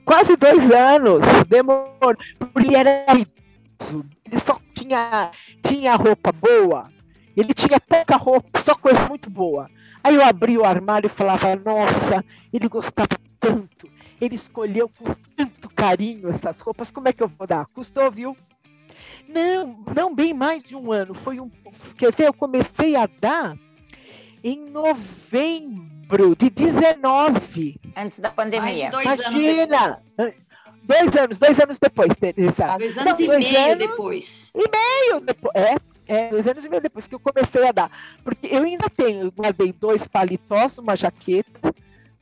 [0.06, 1.24] quase dois anos.
[1.48, 2.16] Demorou.
[2.54, 6.90] Porque era ele só tinha, tinha roupa boa.
[7.36, 9.70] Ele tinha pouca roupa, só coisa muito boa.
[10.04, 13.10] Aí eu abri o armário e falava, nossa, ele gostava
[13.40, 13.90] tanto.
[14.20, 17.68] Ele escolheu com tanto carinho essas roupas, como é que eu vou dar?
[17.68, 18.36] Custou, viu?
[19.30, 21.14] Não, não bem mais de um ano.
[21.14, 21.52] Foi um.
[21.98, 23.56] Quer ver, eu comecei a dar
[24.48, 27.76] em novembro de 19.
[27.98, 28.90] Antes da pandemia.
[28.92, 30.02] dois Imagina!
[30.18, 30.36] Anos
[30.84, 32.78] dois anos, dois anos depois, Teresa.
[32.78, 34.52] Dois anos Não, e dois meio anos depois.
[34.56, 35.54] E meio depois.
[35.54, 35.76] É,
[36.08, 37.92] é, dois anos e meio depois que eu comecei a dar.
[38.24, 41.76] Porque eu ainda tenho, eu guardei dois paletós, uma jaqueta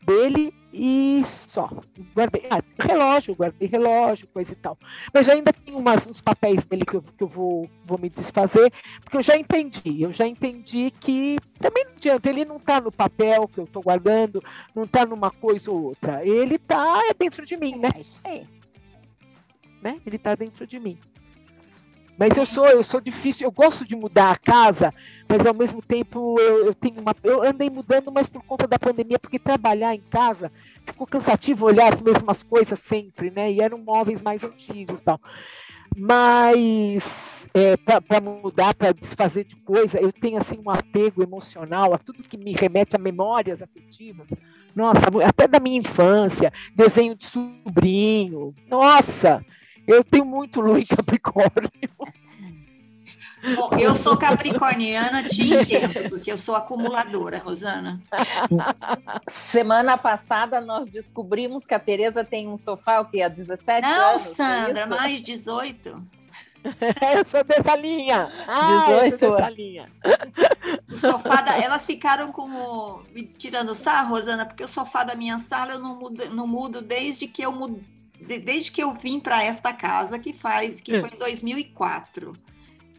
[0.03, 1.69] dele e só.
[2.13, 4.77] Guardei ah, relógio, guardei relógio, coisa e tal.
[5.13, 8.71] Mas ainda tem umas, uns papéis dele que eu, que eu vou, vou me desfazer,
[9.01, 10.01] porque eu já entendi.
[10.01, 13.81] Eu já entendi que também não adianta, ele não está no papel que eu estou
[13.81, 14.43] guardando,
[14.75, 16.25] não está numa coisa ou outra.
[16.25, 17.89] Ele está dentro de mim, né?
[17.95, 18.47] É isso aí.
[19.81, 20.01] Né?
[20.05, 20.99] Ele está dentro de mim.
[22.17, 24.93] Mas eu sou, eu sou difícil, eu gosto de mudar a casa,
[25.27, 27.13] mas ao mesmo tempo eu, eu tenho uma.
[27.23, 30.51] Eu andei mudando, mas por conta da pandemia, porque trabalhar em casa
[30.85, 33.51] ficou cansativo olhar as mesmas coisas sempre, né?
[33.51, 35.19] E eram móveis mais antigos e tal.
[35.95, 41.97] Mas é, para mudar, para desfazer de coisa, eu tenho assim um apego emocional a
[41.97, 44.33] tudo que me remete a memórias afetivas.
[44.75, 48.53] Nossa, até da minha infância, desenho de sobrinho.
[48.69, 49.41] Nossa,
[49.87, 51.71] eu tenho muito lua em Capricórnio.
[53.53, 58.01] Bom, eu sou capricorniana, te entendo, porque eu sou acumuladora, Rosana.
[59.27, 64.09] Semana passada nós descobrimos que a Tereza tem um sofá o que há 17 Não,
[64.09, 64.25] anos.
[64.25, 65.89] Não, Sandra, mais 18.
[66.65, 68.27] eu sou dessa linha.
[68.47, 69.85] Ah, 18 eu dessa linha.
[70.91, 73.03] O sofá da, elas ficaram como
[73.37, 77.27] tirando sarro, Rosana, porque o sofá da minha sala eu não mudo, não mudo desde
[77.27, 77.79] que eu mudo,
[78.25, 82.33] desde que eu vim para esta casa que faz que foi em 2004.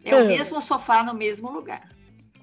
[0.03, 1.87] É o mesmo sofá no mesmo lugar.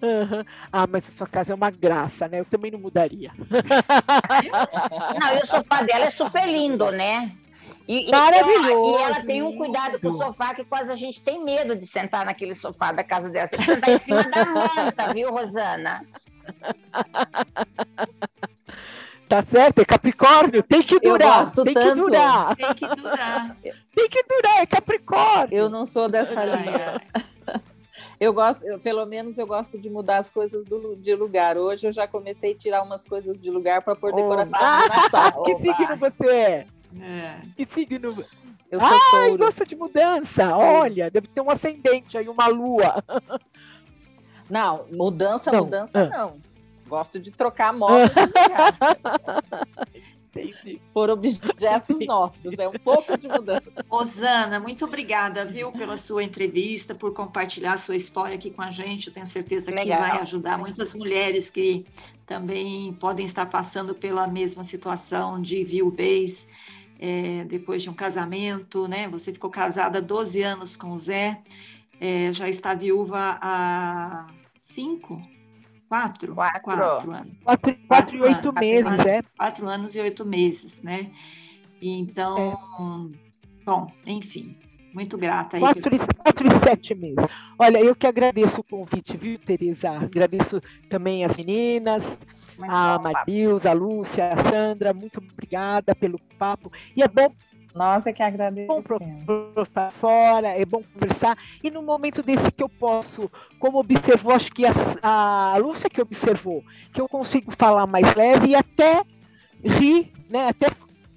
[0.02, 0.44] Uhum.
[0.70, 2.40] Ah, mas a sua casa é uma graça, né?
[2.40, 3.32] Eu também não mudaria.
[5.18, 7.32] Não, e o sofá dela é super lindo, né?
[7.88, 8.98] E, Maravilhoso.
[8.98, 11.86] E, ela tem um cuidado com o sofá que quase a gente tem medo de
[11.86, 13.48] sentar naquele sofá da casa dela.
[13.48, 16.04] Você sentar em cima da manta, viu, Rosana?
[19.34, 21.28] Tá certo, é Capricórnio, tem que durar.
[21.28, 21.88] Eu gosto tem tanto.
[21.88, 22.54] que durar.
[22.54, 23.56] Tem que durar.
[23.96, 25.48] tem que durar, é Capricórnio.
[25.50, 27.02] Eu não sou dessa linha.
[28.20, 31.58] Eu gosto, eu, pelo menos eu gosto de mudar as coisas do, de lugar.
[31.58, 35.42] Hoje eu já comecei a tirar umas coisas de lugar para pôr decoração no Natal.
[35.42, 36.66] Que signo você é?
[37.00, 37.36] é?
[37.56, 38.24] Que signo?
[38.70, 39.38] Eu sou Ai, touro.
[39.38, 40.56] gosta de mudança.
[40.56, 43.02] Olha, deve ter um ascendente aí, uma lua.
[44.48, 46.18] Não, mudança, Não, mudança ah.
[46.18, 46.36] não.
[46.88, 47.74] Gosto de trocar.
[50.36, 50.80] Entendi.
[50.92, 52.58] por objetos novos.
[52.58, 53.84] É um pouco de mudança.
[53.88, 58.70] Rosana, muito obrigada, viu, pela sua entrevista, por compartilhar a sua história aqui com a
[58.70, 59.06] gente.
[59.06, 60.00] Eu tenho certeza que Legal.
[60.00, 61.86] vai ajudar muitas mulheres que
[62.26, 66.48] também podem estar passando pela mesma situação de viuvez
[66.98, 69.08] é, depois de um casamento, né?
[69.08, 71.42] Você ficou casada há 12 anos com o Zé,
[72.00, 74.26] é, já está viúva há
[74.60, 75.20] cinco?
[75.94, 76.34] Quatro?
[76.34, 76.60] Quatro.
[76.62, 77.36] Quatro anos.
[77.44, 79.06] Quatro, quatro e oito Quatro meses, anos.
[79.06, 79.22] é.
[79.36, 81.10] Quatro anos e oito meses, né?
[81.80, 82.56] Então,
[83.64, 84.56] bom, enfim,
[84.92, 85.60] muito grata aí.
[85.60, 87.24] Quatro, pelo- e- quatro e sete meses.
[87.58, 89.90] Olha, eu que agradeço o convite, viu, Tereza?
[89.90, 92.18] Agradeço também as meninas,
[92.58, 92.98] Muito a.
[92.98, 96.72] Marilza, a Lúcia, a Sandra, muito obrigada pelo papo.
[96.96, 97.28] E é bom
[97.74, 99.68] É que bom agradecemos.
[99.72, 101.36] para fora, é bom conversar.
[101.62, 104.72] E no momento desse que eu posso, como observou, acho que a,
[105.02, 109.02] a Lúcia que observou, que eu consigo falar mais leve e até
[109.62, 110.48] rir, né?
[110.48, 110.68] Até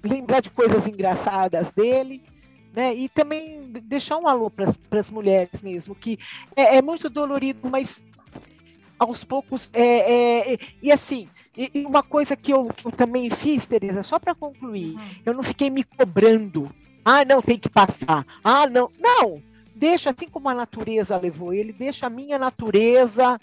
[0.02, 2.22] lembrar de coisas engraçadas dele.
[2.74, 2.94] Né?
[2.94, 6.18] E também deixar um alô para as mulheres mesmo, que
[6.54, 8.06] é, é muito dolorido, mas
[8.98, 11.28] aos poucos é, é- é- e assim
[11.58, 14.96] e e uma coisa que eu, que eu também fiz, Tereza, só para concluir,
[15.26, 16.70] eu não fiquei me cobrando.
[17.04, 18.24] Ah, não, tem que passar.
[18.44, 18.90] Ah, não.
[18.98, 19.42] Não!
[19.74, 23.40] Deixa, assim como a natureza levou ele, deixa a minha natureza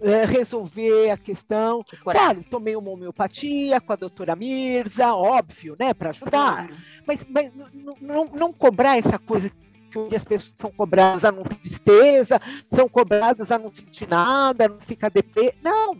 [0.00, 1.84] eh, resolver a questão.
[2.02, 6.70] Claro, tomei uma homeopatia com a doutora Mirza, óbvio, né, para ajudar.
[7.06, 7.50] Mas, mas
[8.00, 9.50] não, não cobrar essa coisa
[9.90, 12.40] que hoje as pessoas são cobradas a não ter tristeza,
[12.70, 15.54] são cobradas a não sentir nada, a não ficar deprê.
[15.62, 15.96] Não,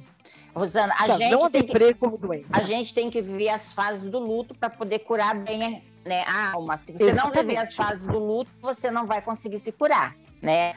[0.55, 2.47] Rosana, a não gente, tem que, como doente.
[2.53, 6.53] a gente tem que viver as fases do luto para poder curar bem né, a
[6.53, 6.77] alma.
[6.77, 7.47] Se você não Exatamente.
[7.47, 10.75] viver as fases do luto, você não vai conseguir se curar, né?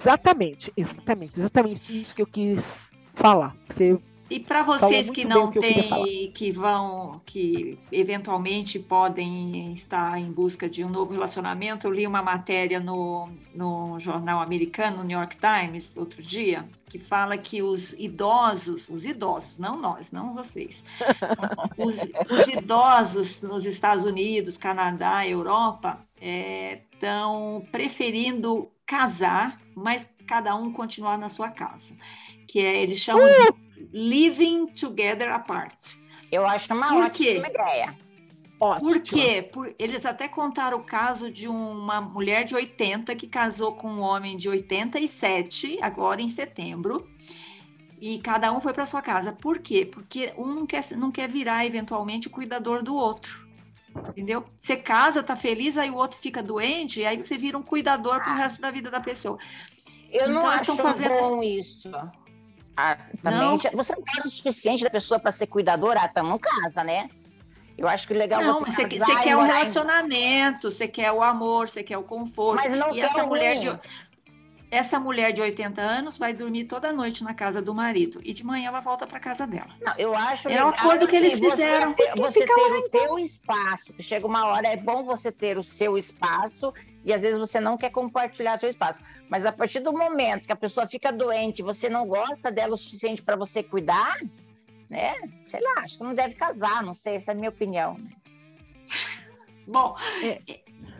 [0.00, 3.56] Exatamente, exatamente, exatamente isso que eu quis falar.
[3.68, 3.98] Você
[4.30, 10.84] E para vocês que não têm, que vão, que eventualmente podem estar em busca de
[10.84, 15.96] um novo relacionamento, eu li uma matéria no, no jornal americano, no New York Times,
[15.96, 20.84] outro dia, que fala que os idosos, os idosos, não nós, não vocês,
[21.78, 31.16] os, os idosos nos Estados Unidos, Canadá, Europa, estão preferindo casar, mas cada um continuar
[31.16, 31.94] na sua casa,
[32.46, 35.74] que é, eles chamam de living together apart.
[36.30, 37.50] Eu acho uma Por ótima quê?
[37.50, 37.98] ideia.
[38.60, 39.00] ótimo.
[39.00, 39.42] Por quê?
[39.52, 44.00] Por, eles até contaram o caso de uma mulher de 80 que casou com um
[44.00, 47.08] homem de 87, agora em setembro,
[48.00, 49.32] e cada um foi para sua casa.
[49.32, 49.84] Por quê?
[49.86, 53.46] Porque um não quer, não quer virar eventualmente o cuidador do outro.
[54.10, 54.44] Entendeu?
[54.58, 58.22] Você casa, tá feliz, aí o outro fica doente, e aí você vira um cuidador
[58.22, 59.38] pro resto da vida da pessoa.
[60.10, 61.90] Eu não Então, acho estão fazendo bom isso.
[62.80, 63.58] Ah, também, Não?
[63.74, 67.10] você não gosta o suficiente da pessoa para ser cuidadora, ah, então não casa, né?
[67.76, 71.20] Eu acho que legal Não, você mas você, você quer em- relacionamento, você quer o
[71.20, 72.62] amor, você quer o conforto.
[72.62, 73.80] Mas não e essa mulher de
[74.70, 78.44] essa mulher de 80 anos vai dormir toda noite na casa do marido e de
[78.44, 79.70] manhã ela volta para casa dela.
[79.80, 81.94] Não, eu acho É o acordo que eles você fizeram.
[81.94, 83.92] ter- Você, ter o teu espaço.
[83.98, 86.72] Chega uma hora, é bom você ter o seu espaço
[87.04, 89.00] e às vezes você não quer compartilhar o seu espaço.
[89.28, 92.76] Mas a partir do momento que a pessoa fica doente, você não gosta dela o
[92.76, 94.18] suficiente para você cuidar,
[94.88, 95.14] né?
[95.46, 97.94] Sei lá, acho que não deve casar, não sei, essa é a minha opinião.
[97.94, 98.10] né?
[99.66, 99.94] Bom,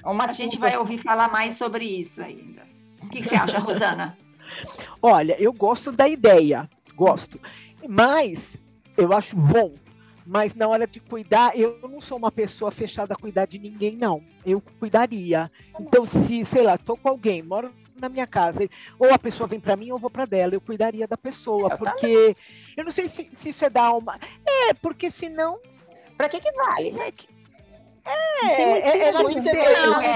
[0.05, 2.63] Uma a gente vai ouvir falar mais sobre isso ainda.
[3.03, 4.17] O que, que você acha, Rosana?
[5.01, 7.41] Olha, eu gosto da ideia, gosto.
[7.89, 8.57] Mas
[8.97, 9.75] eu acho bom.
[10.27, 13.97] Mas na hora de cuidar, eu não sou uma pessoa fechada a cuidar de ninguém,
[13.97, 14.23] não.
[14.45, 15.51] Eu cuidaria.
[15.81, 18.69] Então, se, sei lá, tô com alguém, moro na minha casa,
[18.99, 21.73] ou a pessoa vem para mim, ou eu vou para dela, eu cuidaria da pessoa,
[21.73, 22.37] Eu porque
[22.77, 24.19] eu não sei se, se isso é dar uma.
[24.47, 25.59] É, porque senão.
[26.17, 27.09] Pra que que vale, né?
[27.09, 27.38] É,
[28.09, 30.07] é, é, Tem muito egoísmo, é,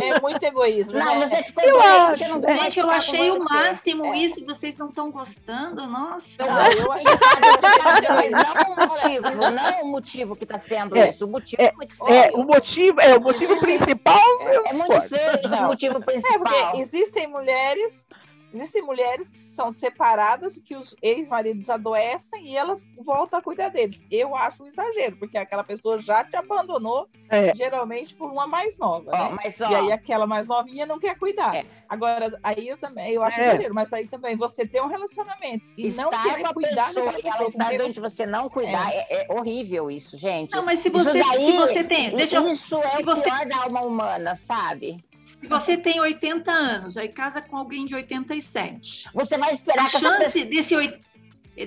[0.00, 0.10] é.
[0.10, 0.98] É muito egoísmo.
[0.98, 1.26] Não, né?
[1.28, 3.54] você ficou Eu doente, acho, eu não eu achei o você.
[3.54, 6.42] máximo isso e vocês não estão gostando, nossa.
[6.42, 10.96] Eu Não, eu que tá, mas não o motivo, não o motivo que está sendo
[10.96, 11.24] É, isso.
[11.26, 12.10] O motivo é, muito feio.
[12.12, 14.40] É, o motivo, é, o motivo principal.
[14.52, 15.66] eu É muito feio Não.
[15.68, 16.38] motivo É, principal.
[16.38, 18.06] porque existem mulheres,
[18.52, 24.04] existem mulheres que são separadas, que os ex-maridos adoecem e elas voltam a cuidar deles.
[24.10, 27.54] Eu acho um exagero, porque aquela pessoa já te abandonou, É.
[27.54, 29.10] geralmente por uma mais nova.
[29.12, 29.36] Ó, né?
[29.44, 31.54] mas ó, E aí aquela mais novinha não quer cuidar.
[31.56, 31.64] É.
[31.88, 33.48] Agora, aí eu também, eu acho É.
[33.54, 37.44] exagero, mas aí também você ter um relacionamento e não a cuidar pessoa daquela ela
[37.44, 38.26] pessoa quem doente, você...
[38.26, 40.52] não cuidar, é, é horrível isso, gente.
[40.54, 43.30] Não, mas se você, daí- se você tem, deixa eu- Isso é se o você-
[43.30, 45.04] pior da alma humana, sabe?
[45.40, 49.08] Se você tem 80 anos, aí casa com alguém de 87.
[49.14, 50.18] Você vai A esperar pessoa...
[50.18, 51.00] chance desse oit-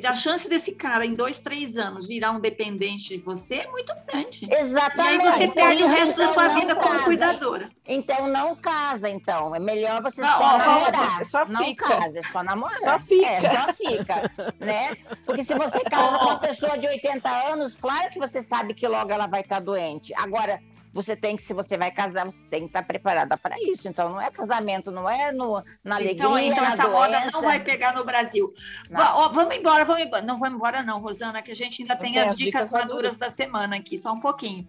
[0.07, 3.91] a chance desse cara em dois, três anos virar um dependente de você é muito
[4.05, 4.45] grande.
[4.47, 5.25] E Exatamente.
[5.25, 7.03] aí você perde o Então, resto da sua não vida como casa.
[7.05, 7.69] cuidadora.
[7.87, 9.55] Então não casa, então.
[9.55, 11.25] É melhor você Ah, só ó, ó, namorar.
[11.25, 11.87] só não fica.
[11.87, 12.79] casa, é só namorar.
[12.83, 13.25] Só fica.
[13.25, 14.95] É, só fica, né?
[15.25, 18.87] Porque se você casa com uma pessoa de 80 anos, claro que você sabe que
[18.87, 20.13] logo ela vai estar doente.
[20.15, 20.61] Agora,
[20.93, 23.87] você tem que, se você vai casar, você tem que estar preparada para isso.
[23.87, 26.89] Então, não é casamento, não é no, na alegria, Então, então na essa doença.
[26.89, 28.53] moda não vai pegar no Brasil.
[28.93, 30.21] Ó, vamos embora, vamos embora.
[30.23, 32.71] Não vamos embora, não, Rosana, que a gente ainda tem tem as as dicas dicas
[32.71, 33.17] maduras maduras.
[33.17, 34.67] da semana aqui, só um pouquinho.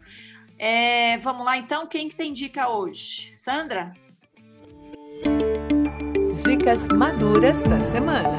[0.58, 3.34] É, vamos lá, então, quem que tem dica hoje?
[3.34, 3.92] Sandra?
[6.46, 8.38] Dicas maduras da semana.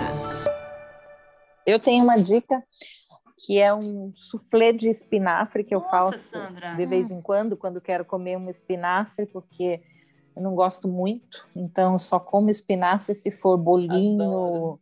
[1.66, 2.62] Eu tenho uma dica
[3.46, 6.76] que é um soufflé de espinafre que eu Nossa, faço Sandra.
[6.76, 9.82] de vez em quando, quando quero comer um espinafre, porque
[10.36, 14.80] eu não gosto muito, então eu só como espinafre se for bolinho,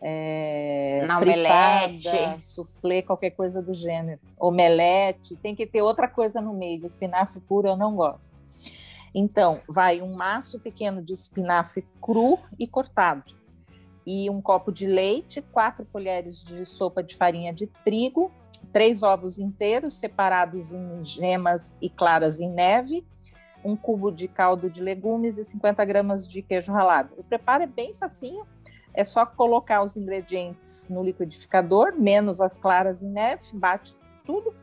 [0.00, 2.46] é, Na fritada, omelete.
[2.48, 4.20] soufflé, qualquer coisa do gênero.
[4.38, 8.34] Omelete, tem que ter outra coisa no meio, espinafre puro eu não gosto.
[9.14, 13.24] Então, vai um maço pequeno de espinafre cru e cortado,
[14.06, 18.32] e um copo de leite, quatro colheres de sopa de farinha de trigo,
[18.72, 23.06] três ovos inteiros separados em gemas e claras em neve,
[23.64, 27.14] um cubo de caldo de legumes e 50 gramas de queijo ralado.
[27.16, 28.46] O preparo é bem facinho,
[28.94, 34.54] é só colocar os ingredientes no liquidificador, menos as claras em neve, bate tudo.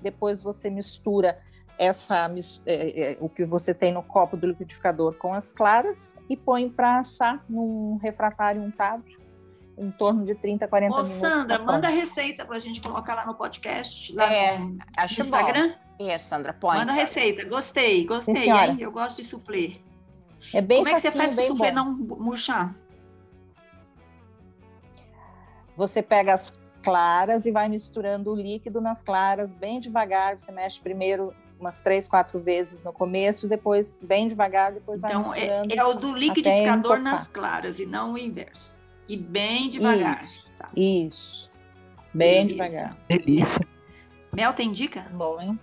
[0.00, 1.38] Depois você mistura
[1.78, 2.30] essa
[2.66, 6.68] é, é, o que você tem no copo do liquidificador com as claras e põe
[6.68, 9.04] para assar num refratário untado
[9.76, 11.18] em torno de 30, 40 Ô, minutos.
[11.18, 14.78] Sandra, tá manda a receita para a gente colocar lá no podcast, lá É, no
[14.96, 15.36] Acho bom.
[15.36, 15.74] Instagram.
[15.98, 16.76] Isso, Sandra, põe.
[16.76, 17.44] Manda a receita.
[17.44, 18.76] Gostei, gostei, hein?
[18.80, 19.76] Eu gosto de soufflé.
[20.52, 21.76] É bem Como é que você facinho, faz para o soufflé bom.
[21.76, 22.74] não murchar?
[25.76, 26.52] Você pega as
[26.82, 30.38] claras e vai misturando o líquido nas claras bem devagar.
[30.38, 35.34] Você mexe primeiro umas três, quatro vezes no começo, depois bem devagar, depois vai Então,
[35.34, 35.74] é, misturando.
[35.74, 38.72] é o do liquidificador nas claras e não o inverso.
[39.08, 40.20] E bem devagar.
[40.20, 40.44] Isso.
[40.58, 40.68] Tá.
[40.76, 41.50] Isso.
[42.12, 42.70] Bem Beleza.
[42.70, 42.96] devagar.
[43.08, 43.68] Delícia.
[44.32, 45.06] Mel tem dica?
[45.12, 45.58] Bom, hein?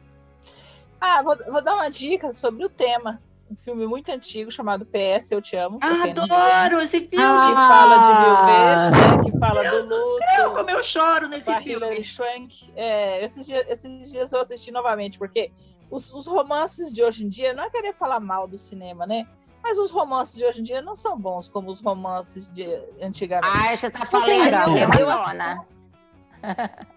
[0.99, 3.21] Ah, vou, vou dar uma dica sobre o tema.
[3.49, 5.77] Um filme muito antigo chamado PS Eu Te Amo.
[5.77, 6.23] viu.
[6.23, 7.25] Adoro esse filme!
[7.25, 9.23] Ah, Que fala de viuvez, né?
[9.31, 10.25] Que fala Meu do Deus do luto.
[10.35, 11.73] céu, como eu choro nesse filme.
[11.73, 12.71] Hilary Swank.
[12.77, 15.51] É, esses, dias, esses dias eu assisti novamente, porque
[15.91, 19.27] os, os romances de hoje em dia, não é querer falar mal do cinema, né?
[19.61, 22.65] Mas os romances de hoje em dia não são bons como os romances de
[22.99, 23.53] antigamente.
[23.55, 24.29] Ah, você tá falando
[24.97, 25.51] Eu Madonna.
[25.51, 25.67] assisto.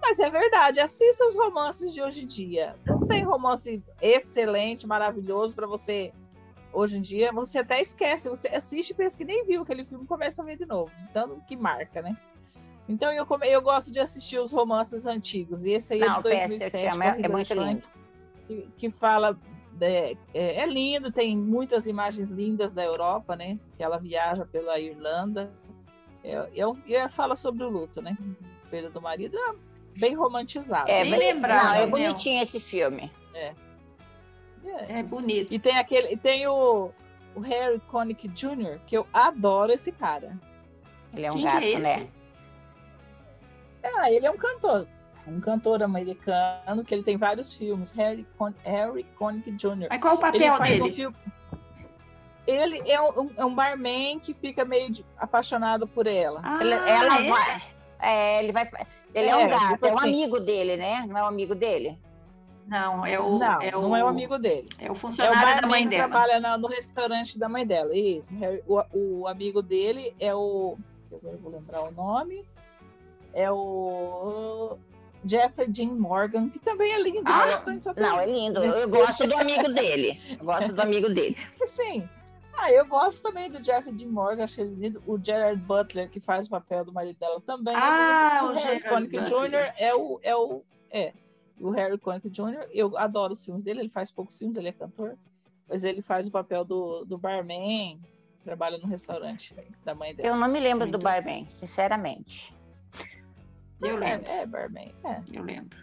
[0.00, 2.74] Mas é verdade, assista os romances de hoje em dia.
[2.84, 6.12] Não tem romance excelente, maravilhoso para você
[6.72, 7.32] hoje em dia.
[7.32, 10.56] Você até esquece, você assiste e pensa que nem viu aquele filme, começa a ver
[10.58, 10.90] de novo.
[11.08, 12.16] Então, que marca, né?
[12.88, 15.64] Então eu, come- eu gosto de assistir os romances antigos.
[15.64, 16.76] E esse aí é Não, de PS, eu 2007.
[16.82, 17.82] te amo, é, é muito lindo.
[18.46, 19.38] Que, que fala
[19.80, 23.58] É, é, é, lindo, tem muitas imagens lindas da Europa, né?
[23.76, 25.52] Que ela viaja pela Irlanda.
[26.22, 28.16] Eu, eu, eu fala sobre o luto, né?
[28.70, 30.90] Perda do marido, é bem romantizado.
[30.90, 31.64] É, bem lembrado.
[31.64, 33.10] Não, é bonitinho esse filme.
[33.34, 33.54] É.
[34.64, 35.52] É, é bonito.
[35.52, 36.90] E tem aquele, tem o,
[37.34, 40.38] o Harry Connick Jr., que eu adoro esse cara.
[41.12, 42.08] Ele é um Quem gato, é né?
[43.82, 44.86] Ah, ele é um cantor.
[45.26, 47.92] Um cantor americano que ele tem vários filmes.
[47.92, 49.86] Harry, Con Harry Connick Jr.
[49.88, 50.82] Mas qual o papel ele dele?
[50.82, 51.16] Um filme...
[52.44, 55.06] Ele é um, é um, barman que fica meio de...
[55.16, 56.40] apaixonado por ela.
[56.42, 57.30] Ah, ele, ela é?
[57.30, 57.62] vai.
[58.00, 58.68] É, ele vai.
[59.14, 60.08] Ele é, é um gato, tipo é um assim.
[60.08, 61.06] amigo dele, né?
[61.06, 61.96] Não é um amigo dele?
[62.66, 63.38] Não, é o.
[63.38, 64.68] Não, é o, não é o amigo dele.
[64.80, 66.08] É o funcionário é o da mãe dela.
[66.08, 67.96] trabalha no, no restaurante da mãe dela.
[67.96, 68.34] Isso.
[68.66, 70.76] O, o amigo dele é o.
[71.12, 72.44] Eu vou lembrar o nome.
[73.32, 74.76] É o
[75.24, 77.22] Jeffrey Dean Morgan, que também é lindo.
[77.26, 77.62] Ah,
[77.96, 78.62] não, é lindo.
[78.62, 80.20] Eu gosto do amigo dele.
[80.38, 81.36] Eu gosto do amigo dele.
[81.66, 82.08] Sim.
[82.54, 85.02] Ah, eu gosto também do Jeffrey Dean Morgan, achei ele lindo.
[85.06, 87.74] O Gerard Butler, que faz o papel do marido dela também.
[87.76, 89.72] Ah, o, o Harry Connick Jr.
[89.78, 90.62] é o, é o.
[90.90, 91.12] É.
[91.58, 94.72] O Harry Connick Jr., eu adoro os filmes dele, ele faz poucos filmes, ele é
[94.72, 95.16] cantor,
[95.68, 98.00] mas ele faz o papel do, do barman,
[98.44, 99.54] trabalha no restaurante
[99.84, 100.28] da mãe dela.
[100.28, 102.52] Eu não me lembro Muito do barman, sinceramente.
[103.82, 104.30] Eu lembro.
[104.30, 105.22] É, é é.
[105.32, 105.78] Eu lembro.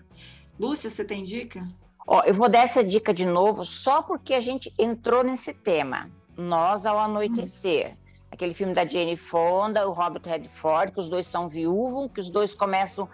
[0.60, 1.68] Lúcia, você tem dica?
[2.08, 6.10] Ó, eu vou dar essa dica de novo só porque a gente entrou nesse tema.
[6.36, 7.92] Nós ao anoitecer.
[7.92, 7.96] Hum.
[8.32, 12.30] Aquele filme da Jane Fonda, o Robert Redford, que os dois são viúvos, que os
[12.30, 13.10] dois começam,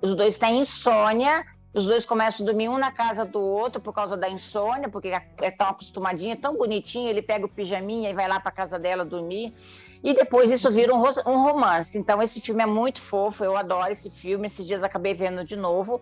[0.00, 3.92] os dois têm insônia os dois começam a dormir um na casa do outro por
[3.92, 8.14] causa da insônia, porque é, é tão acostumadinha, tão bonitinho, ele pega o pijaminha e
[8.14, 9.54] vai lá para casa dela dormir.
[10.02, 11.98] E depois isso vira um, um, romance.
[11.98, 14.46] Então, esse filme é muito fofo, eu adoro esse filme.
[14.46, 16.00] Esses dias acabei vendo de novo.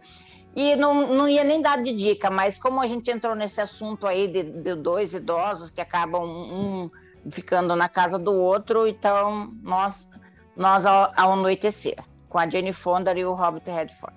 [0.54, 4.06] E não, não ia nem dar de dica, mas como a gente entrou nesse assunto
[4.06, 6.90] aí de, de dois idosos que acabam um,
[7.30, 10.08] ficando na casa do outro, então nós,
[10.56, 11.96] nós ao, ao anoitecer,
[12.28, 14.16] com a Jane Fonda e o Robert Redford.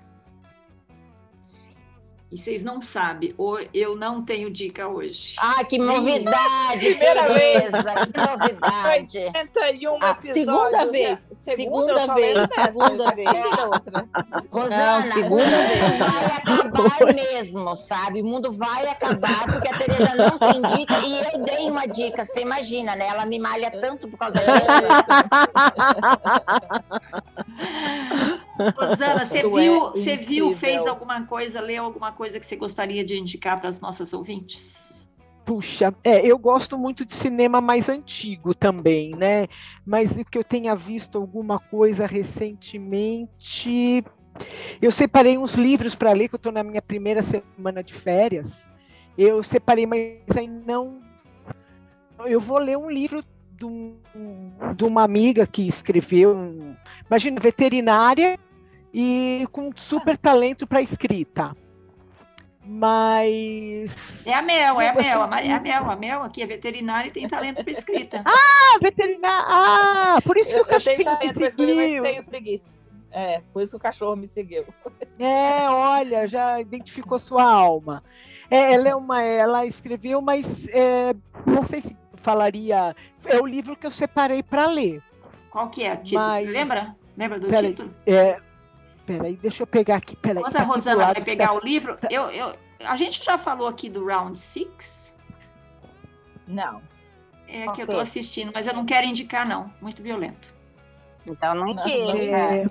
[2.32, 3.36] E vocês não sabem,
[3.74, 5.36] eu não tenho dica hoje.
[5.38, 6.80] Ah, que novidade!
[6.96, 7.70] Primeira vez!
[7.70, 9.18] Que novidade!
[9.36, 11.28] 81 ah, segunda vez!
[11.40, 12.50] Segunda, segunda vez!
[12.50, 13.28] Segunda vez!
[14.50, 16.00] Rosana, não, segunda vez!
[16.00, 18.22] vai acabar mesmo, sabe?
[18.22, 22.24] O mundo vai acabar porque a Tereza não tem dica e eu dei uma dica,
[22.24, 23.08] você imagina, né?
[23.08, 24.52] Ela me malha tanto por causa disso.
[28.70, 33.04] Rosana, você viu, é você viu, fez alguma coisa, leu alguma coisa que você gostaria
[33.04, 35.10] de indicar para as nossas ouvintes?
[35.46, 39.48] Puxa, é, eu gosto muito de cinema mais antigo também, né?
[39.86, 44.04] Mas o que eu tenha visto alguma coisa recentemente.
[44.82, 48.70] Eu separei uns livros para ler, que eu estou na minha primeira semana de férias.
[49.18, 51.02] Eu separei, mas aí não.
[52.26, 53.96] Eu vou ler um livro de, um,
[54.76, 56.36] de uma amiga que escreveu,
[57.08, 58.40] imagina, veterinária,
[58.94, 61.56] e com super talento para escrita.
[62.64, 64.28] Mas.
[64.28, 65.90] É a Mel, é a Mel, assim, é a Mel.
[65.90, 68.22] A Mel aqui é veterinária e tem talento para escrita.
[68.26, 69.46] ah, veterinária!
[69.50, 72.74] Ah, por isso que o cachorro tenho talento para escrever, mas tenho preguiça.
[73.12, 74.66] É, por isso que o cachorro me seguiu.
[75.20, 78.04] É, olha, já identificou sua alma.
[78.50, 81.14] É, ela é uma, ela escreveu, mas é,
[81.46, 82.96] não sei se falaria.
[83.26, 85.02] É o livro que eu separei para ler.
[85.50, 86.28] Qual que é o título?
[86.28, 86.96] Mas, Lembra?
[87.18, 87.94] Lembra do título?
[88.06, 88.40] É,
[89.18, 90.16] Peraí, deixa eu pegar aqui.
[90.16, 91.54] Peraí, Enquanto tá a Rosana vai pegar tá...
[91.54, 92.56] o livro, eu, eu,
[92.86, 95.14] a gente já falou aqui do Round Six?
[96.48, 96.82] Não.
[97.48, 99.72] É que eu estou assistindo, mas eu não quero indicar, não.
[99.82, 100.54] Muito violento.
[101.26, 102.18] Então não indica.
[102.18, 102.70] É...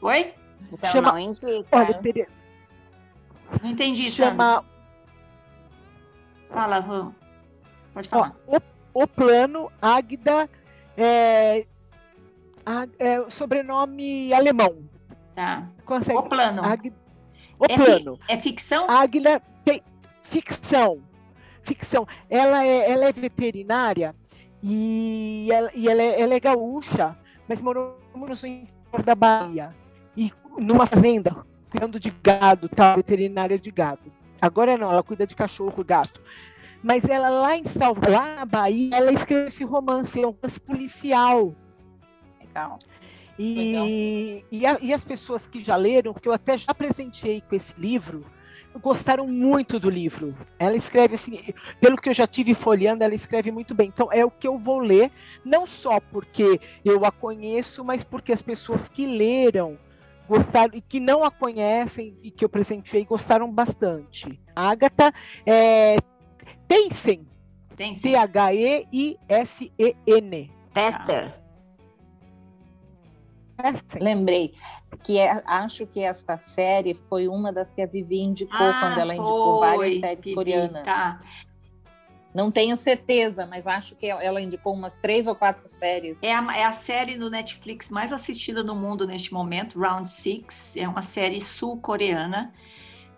[0.00, 0.34] Oi?
[0.72, 1.12] Então Chama...
[1.12, 1.68] não indica.
[1.72, 2.28] Olha.
[3.62, 4.64] Não entendi, Chama...
[6.48, 7.12] Fala, Rô.
[7.92, 8.34] Pode falar.
[8.46, 10.48] Ó, o, o plano Águida
[10.96, 11.66] é,
[12.98, 14.88] é sobrenome alemão.
[15.38, 15.62] Tá.
[15.84, 16.18] Consegue.
[16.18, 16.64] O plano.
[16.64, 16.92] Ag...
[17.60, 18.16] O é plano.
[18.16, 18.32] Fi...
[18.32, 18.90] É ficção?
[18.90, 19.80] Águila tem
[20.20, 20.98] ficção.
[21.62, 22.08] Ficção.
[22.28, 24.16] Ela é, ela é veterinária
[24.60, 27.16] e ela, e ela, é, ela é gaúcha,
[27.46, 29.72] mas morou no interior da Bahia.
[30.16, 31.36] E numa fazenda,
[31.70, 32.96] cuidando de gado, tá?
[32.96, 34.12] Veterinária de gado.
[34.40, 36.20] Agora não, ela cuida de cachorro, gato.
[36.82, 40.60] Mas ela lá em Salvador, lá na Bahia, ela escreveu esse romance, é um romance
[40.60, 41.54] policial.
[42.40, 42.80] Legal.
[43.38, 47.54] E, e, a, e, as pessoas que já leram, que eu até já presenteei com
[47.54, 48.24] esse livro,
[48.80, 50.34] gostaram muito do livro.
[50.58, 51.38] Ela escreve assim,
[51.80, 53.88] pelo que eu já tive folheando, ela escreve muito bem.
[53.88, 55.10] Então é o que eu vou ler,
[55.44, 59.78] não só porque eu a conheço, mas porque as pessoas que leram
[60.28, 64.40] gostaram e que não a conhecem e que eu presenteei gostaram bastante.
[64.54, 65.12] A Agatha
[65.46, 65.96] é.
[66.66, 68.10] T-H-E-I-S-E-N.
[70.74, 71.34] Peter.
[74.00, 74.54] Lembrei
[75.02, 78.98] que é- acho que esta série foi uma das que a Vivi indicou Ah, quando
[79.00, 80.82] ela indicou várias foi, séries Vivi, coreanas.
[80.84, 81.20] Tá.
[82.34, 86.16] Não tenho certeza, mas acho que ela indicou umas três ou quatro séries.
[86.22, 90.76] É a, é a série no Netflix mais assistida no mundo neste momento, Round Six.
[90.76, 92.52] É uma série sul-coreana.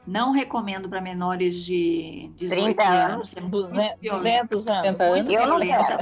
[0.07, 3.37] Não recomendo para menores de 18 30 anos.
[3.37, 4.57] É muito 200, violenta.
[4.57, 4.87] 200 anos.
[4.87, 5.17] 70 anos.
[5.17, 5.99] Muito Eu não violenta.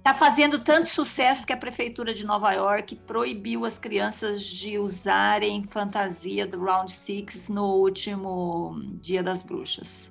[0.00, 5.62] Está fazendo tanto sucesso que a prefeitura de Nova York proibiu as crianças de usarem
[5.62, 10.10] fantasia do Round Six no último Dia das Bruxas.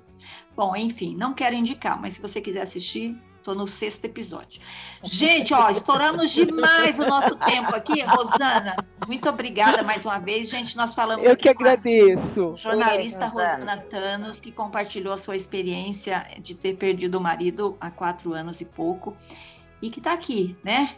[0.54, 4.60] Bom, enfim, não quero indicar, mas se você quiser assistir, estou no sexto episódio.
[5.02, 8.76] Gente, ó, estouramos demais o nosso tempo aqui, Rosana.
[9.08, 10.76] Muito obrigada mais uma vez, gente.
[10.76, 12.56] Nós falamos Eu aqui que com a agradeço.
[12.56, 13.72] jornalista Rosana.
[13.72, 18.60] Rosana Thanos, que compartilhou a sua experiência de ter perdido o marido há quatro anos
[18.60, 19.16] e pouco,
[19.82, 20.96] e que está aqui, né?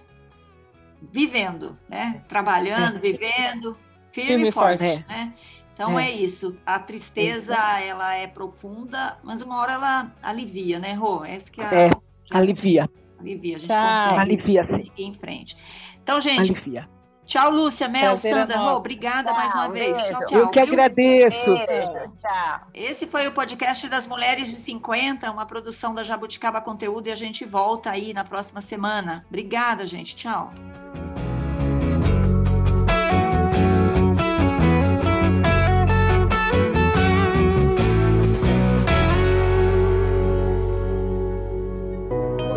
[1.00, 2.22] Vivendo, né?
[2.28, 3.76] Trabalhando, vivendo,
[4.12, 5.04] firme, e forte, forte.
[5.08, 5.34] né?
[5.74, 6.08] Então é.
[6.10, 6.12] É.
[6.12, 6.56] isso.
[6.64, 11.24] A tristeza, ela é profunda, mas uma hora ela alivia, né, Rô?
[11.24, 11.90] Essa que é É,
[12.30, 13.56] Alivia, alivia.
[13.56, 14.02] A gente Tchau.
[14.04, 15.56] consegue alivia sim, seguir em frente.
[16.02, 16.88] Então, gente, alivia.
[17.32, 19.96] Tchau, Lúcia, Mel, Prazer é Sandra, Rô, obrigada Tchau, mais uma vez.
[19.96, 20.10] beijo.
[20.10, 20.38] Tchau, tchau.
[20.38, 20.72] Eu que viu?
[20.72, 21.54] agradeço.
[21.54, 22.60] Beijo, tchau.
[22.74, 27.16] Esse foi o podcast das Mulheres de 50, uma produção da Jabuticaba Conteúdo, e a
[27.16, 29.24] gente volta aí na próxima semana.
[29.30, 30.14] Obrigada, gente.
[30.14, 30.52] Tchau.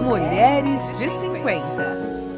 [0.03, 1.74] Mulheres de 50.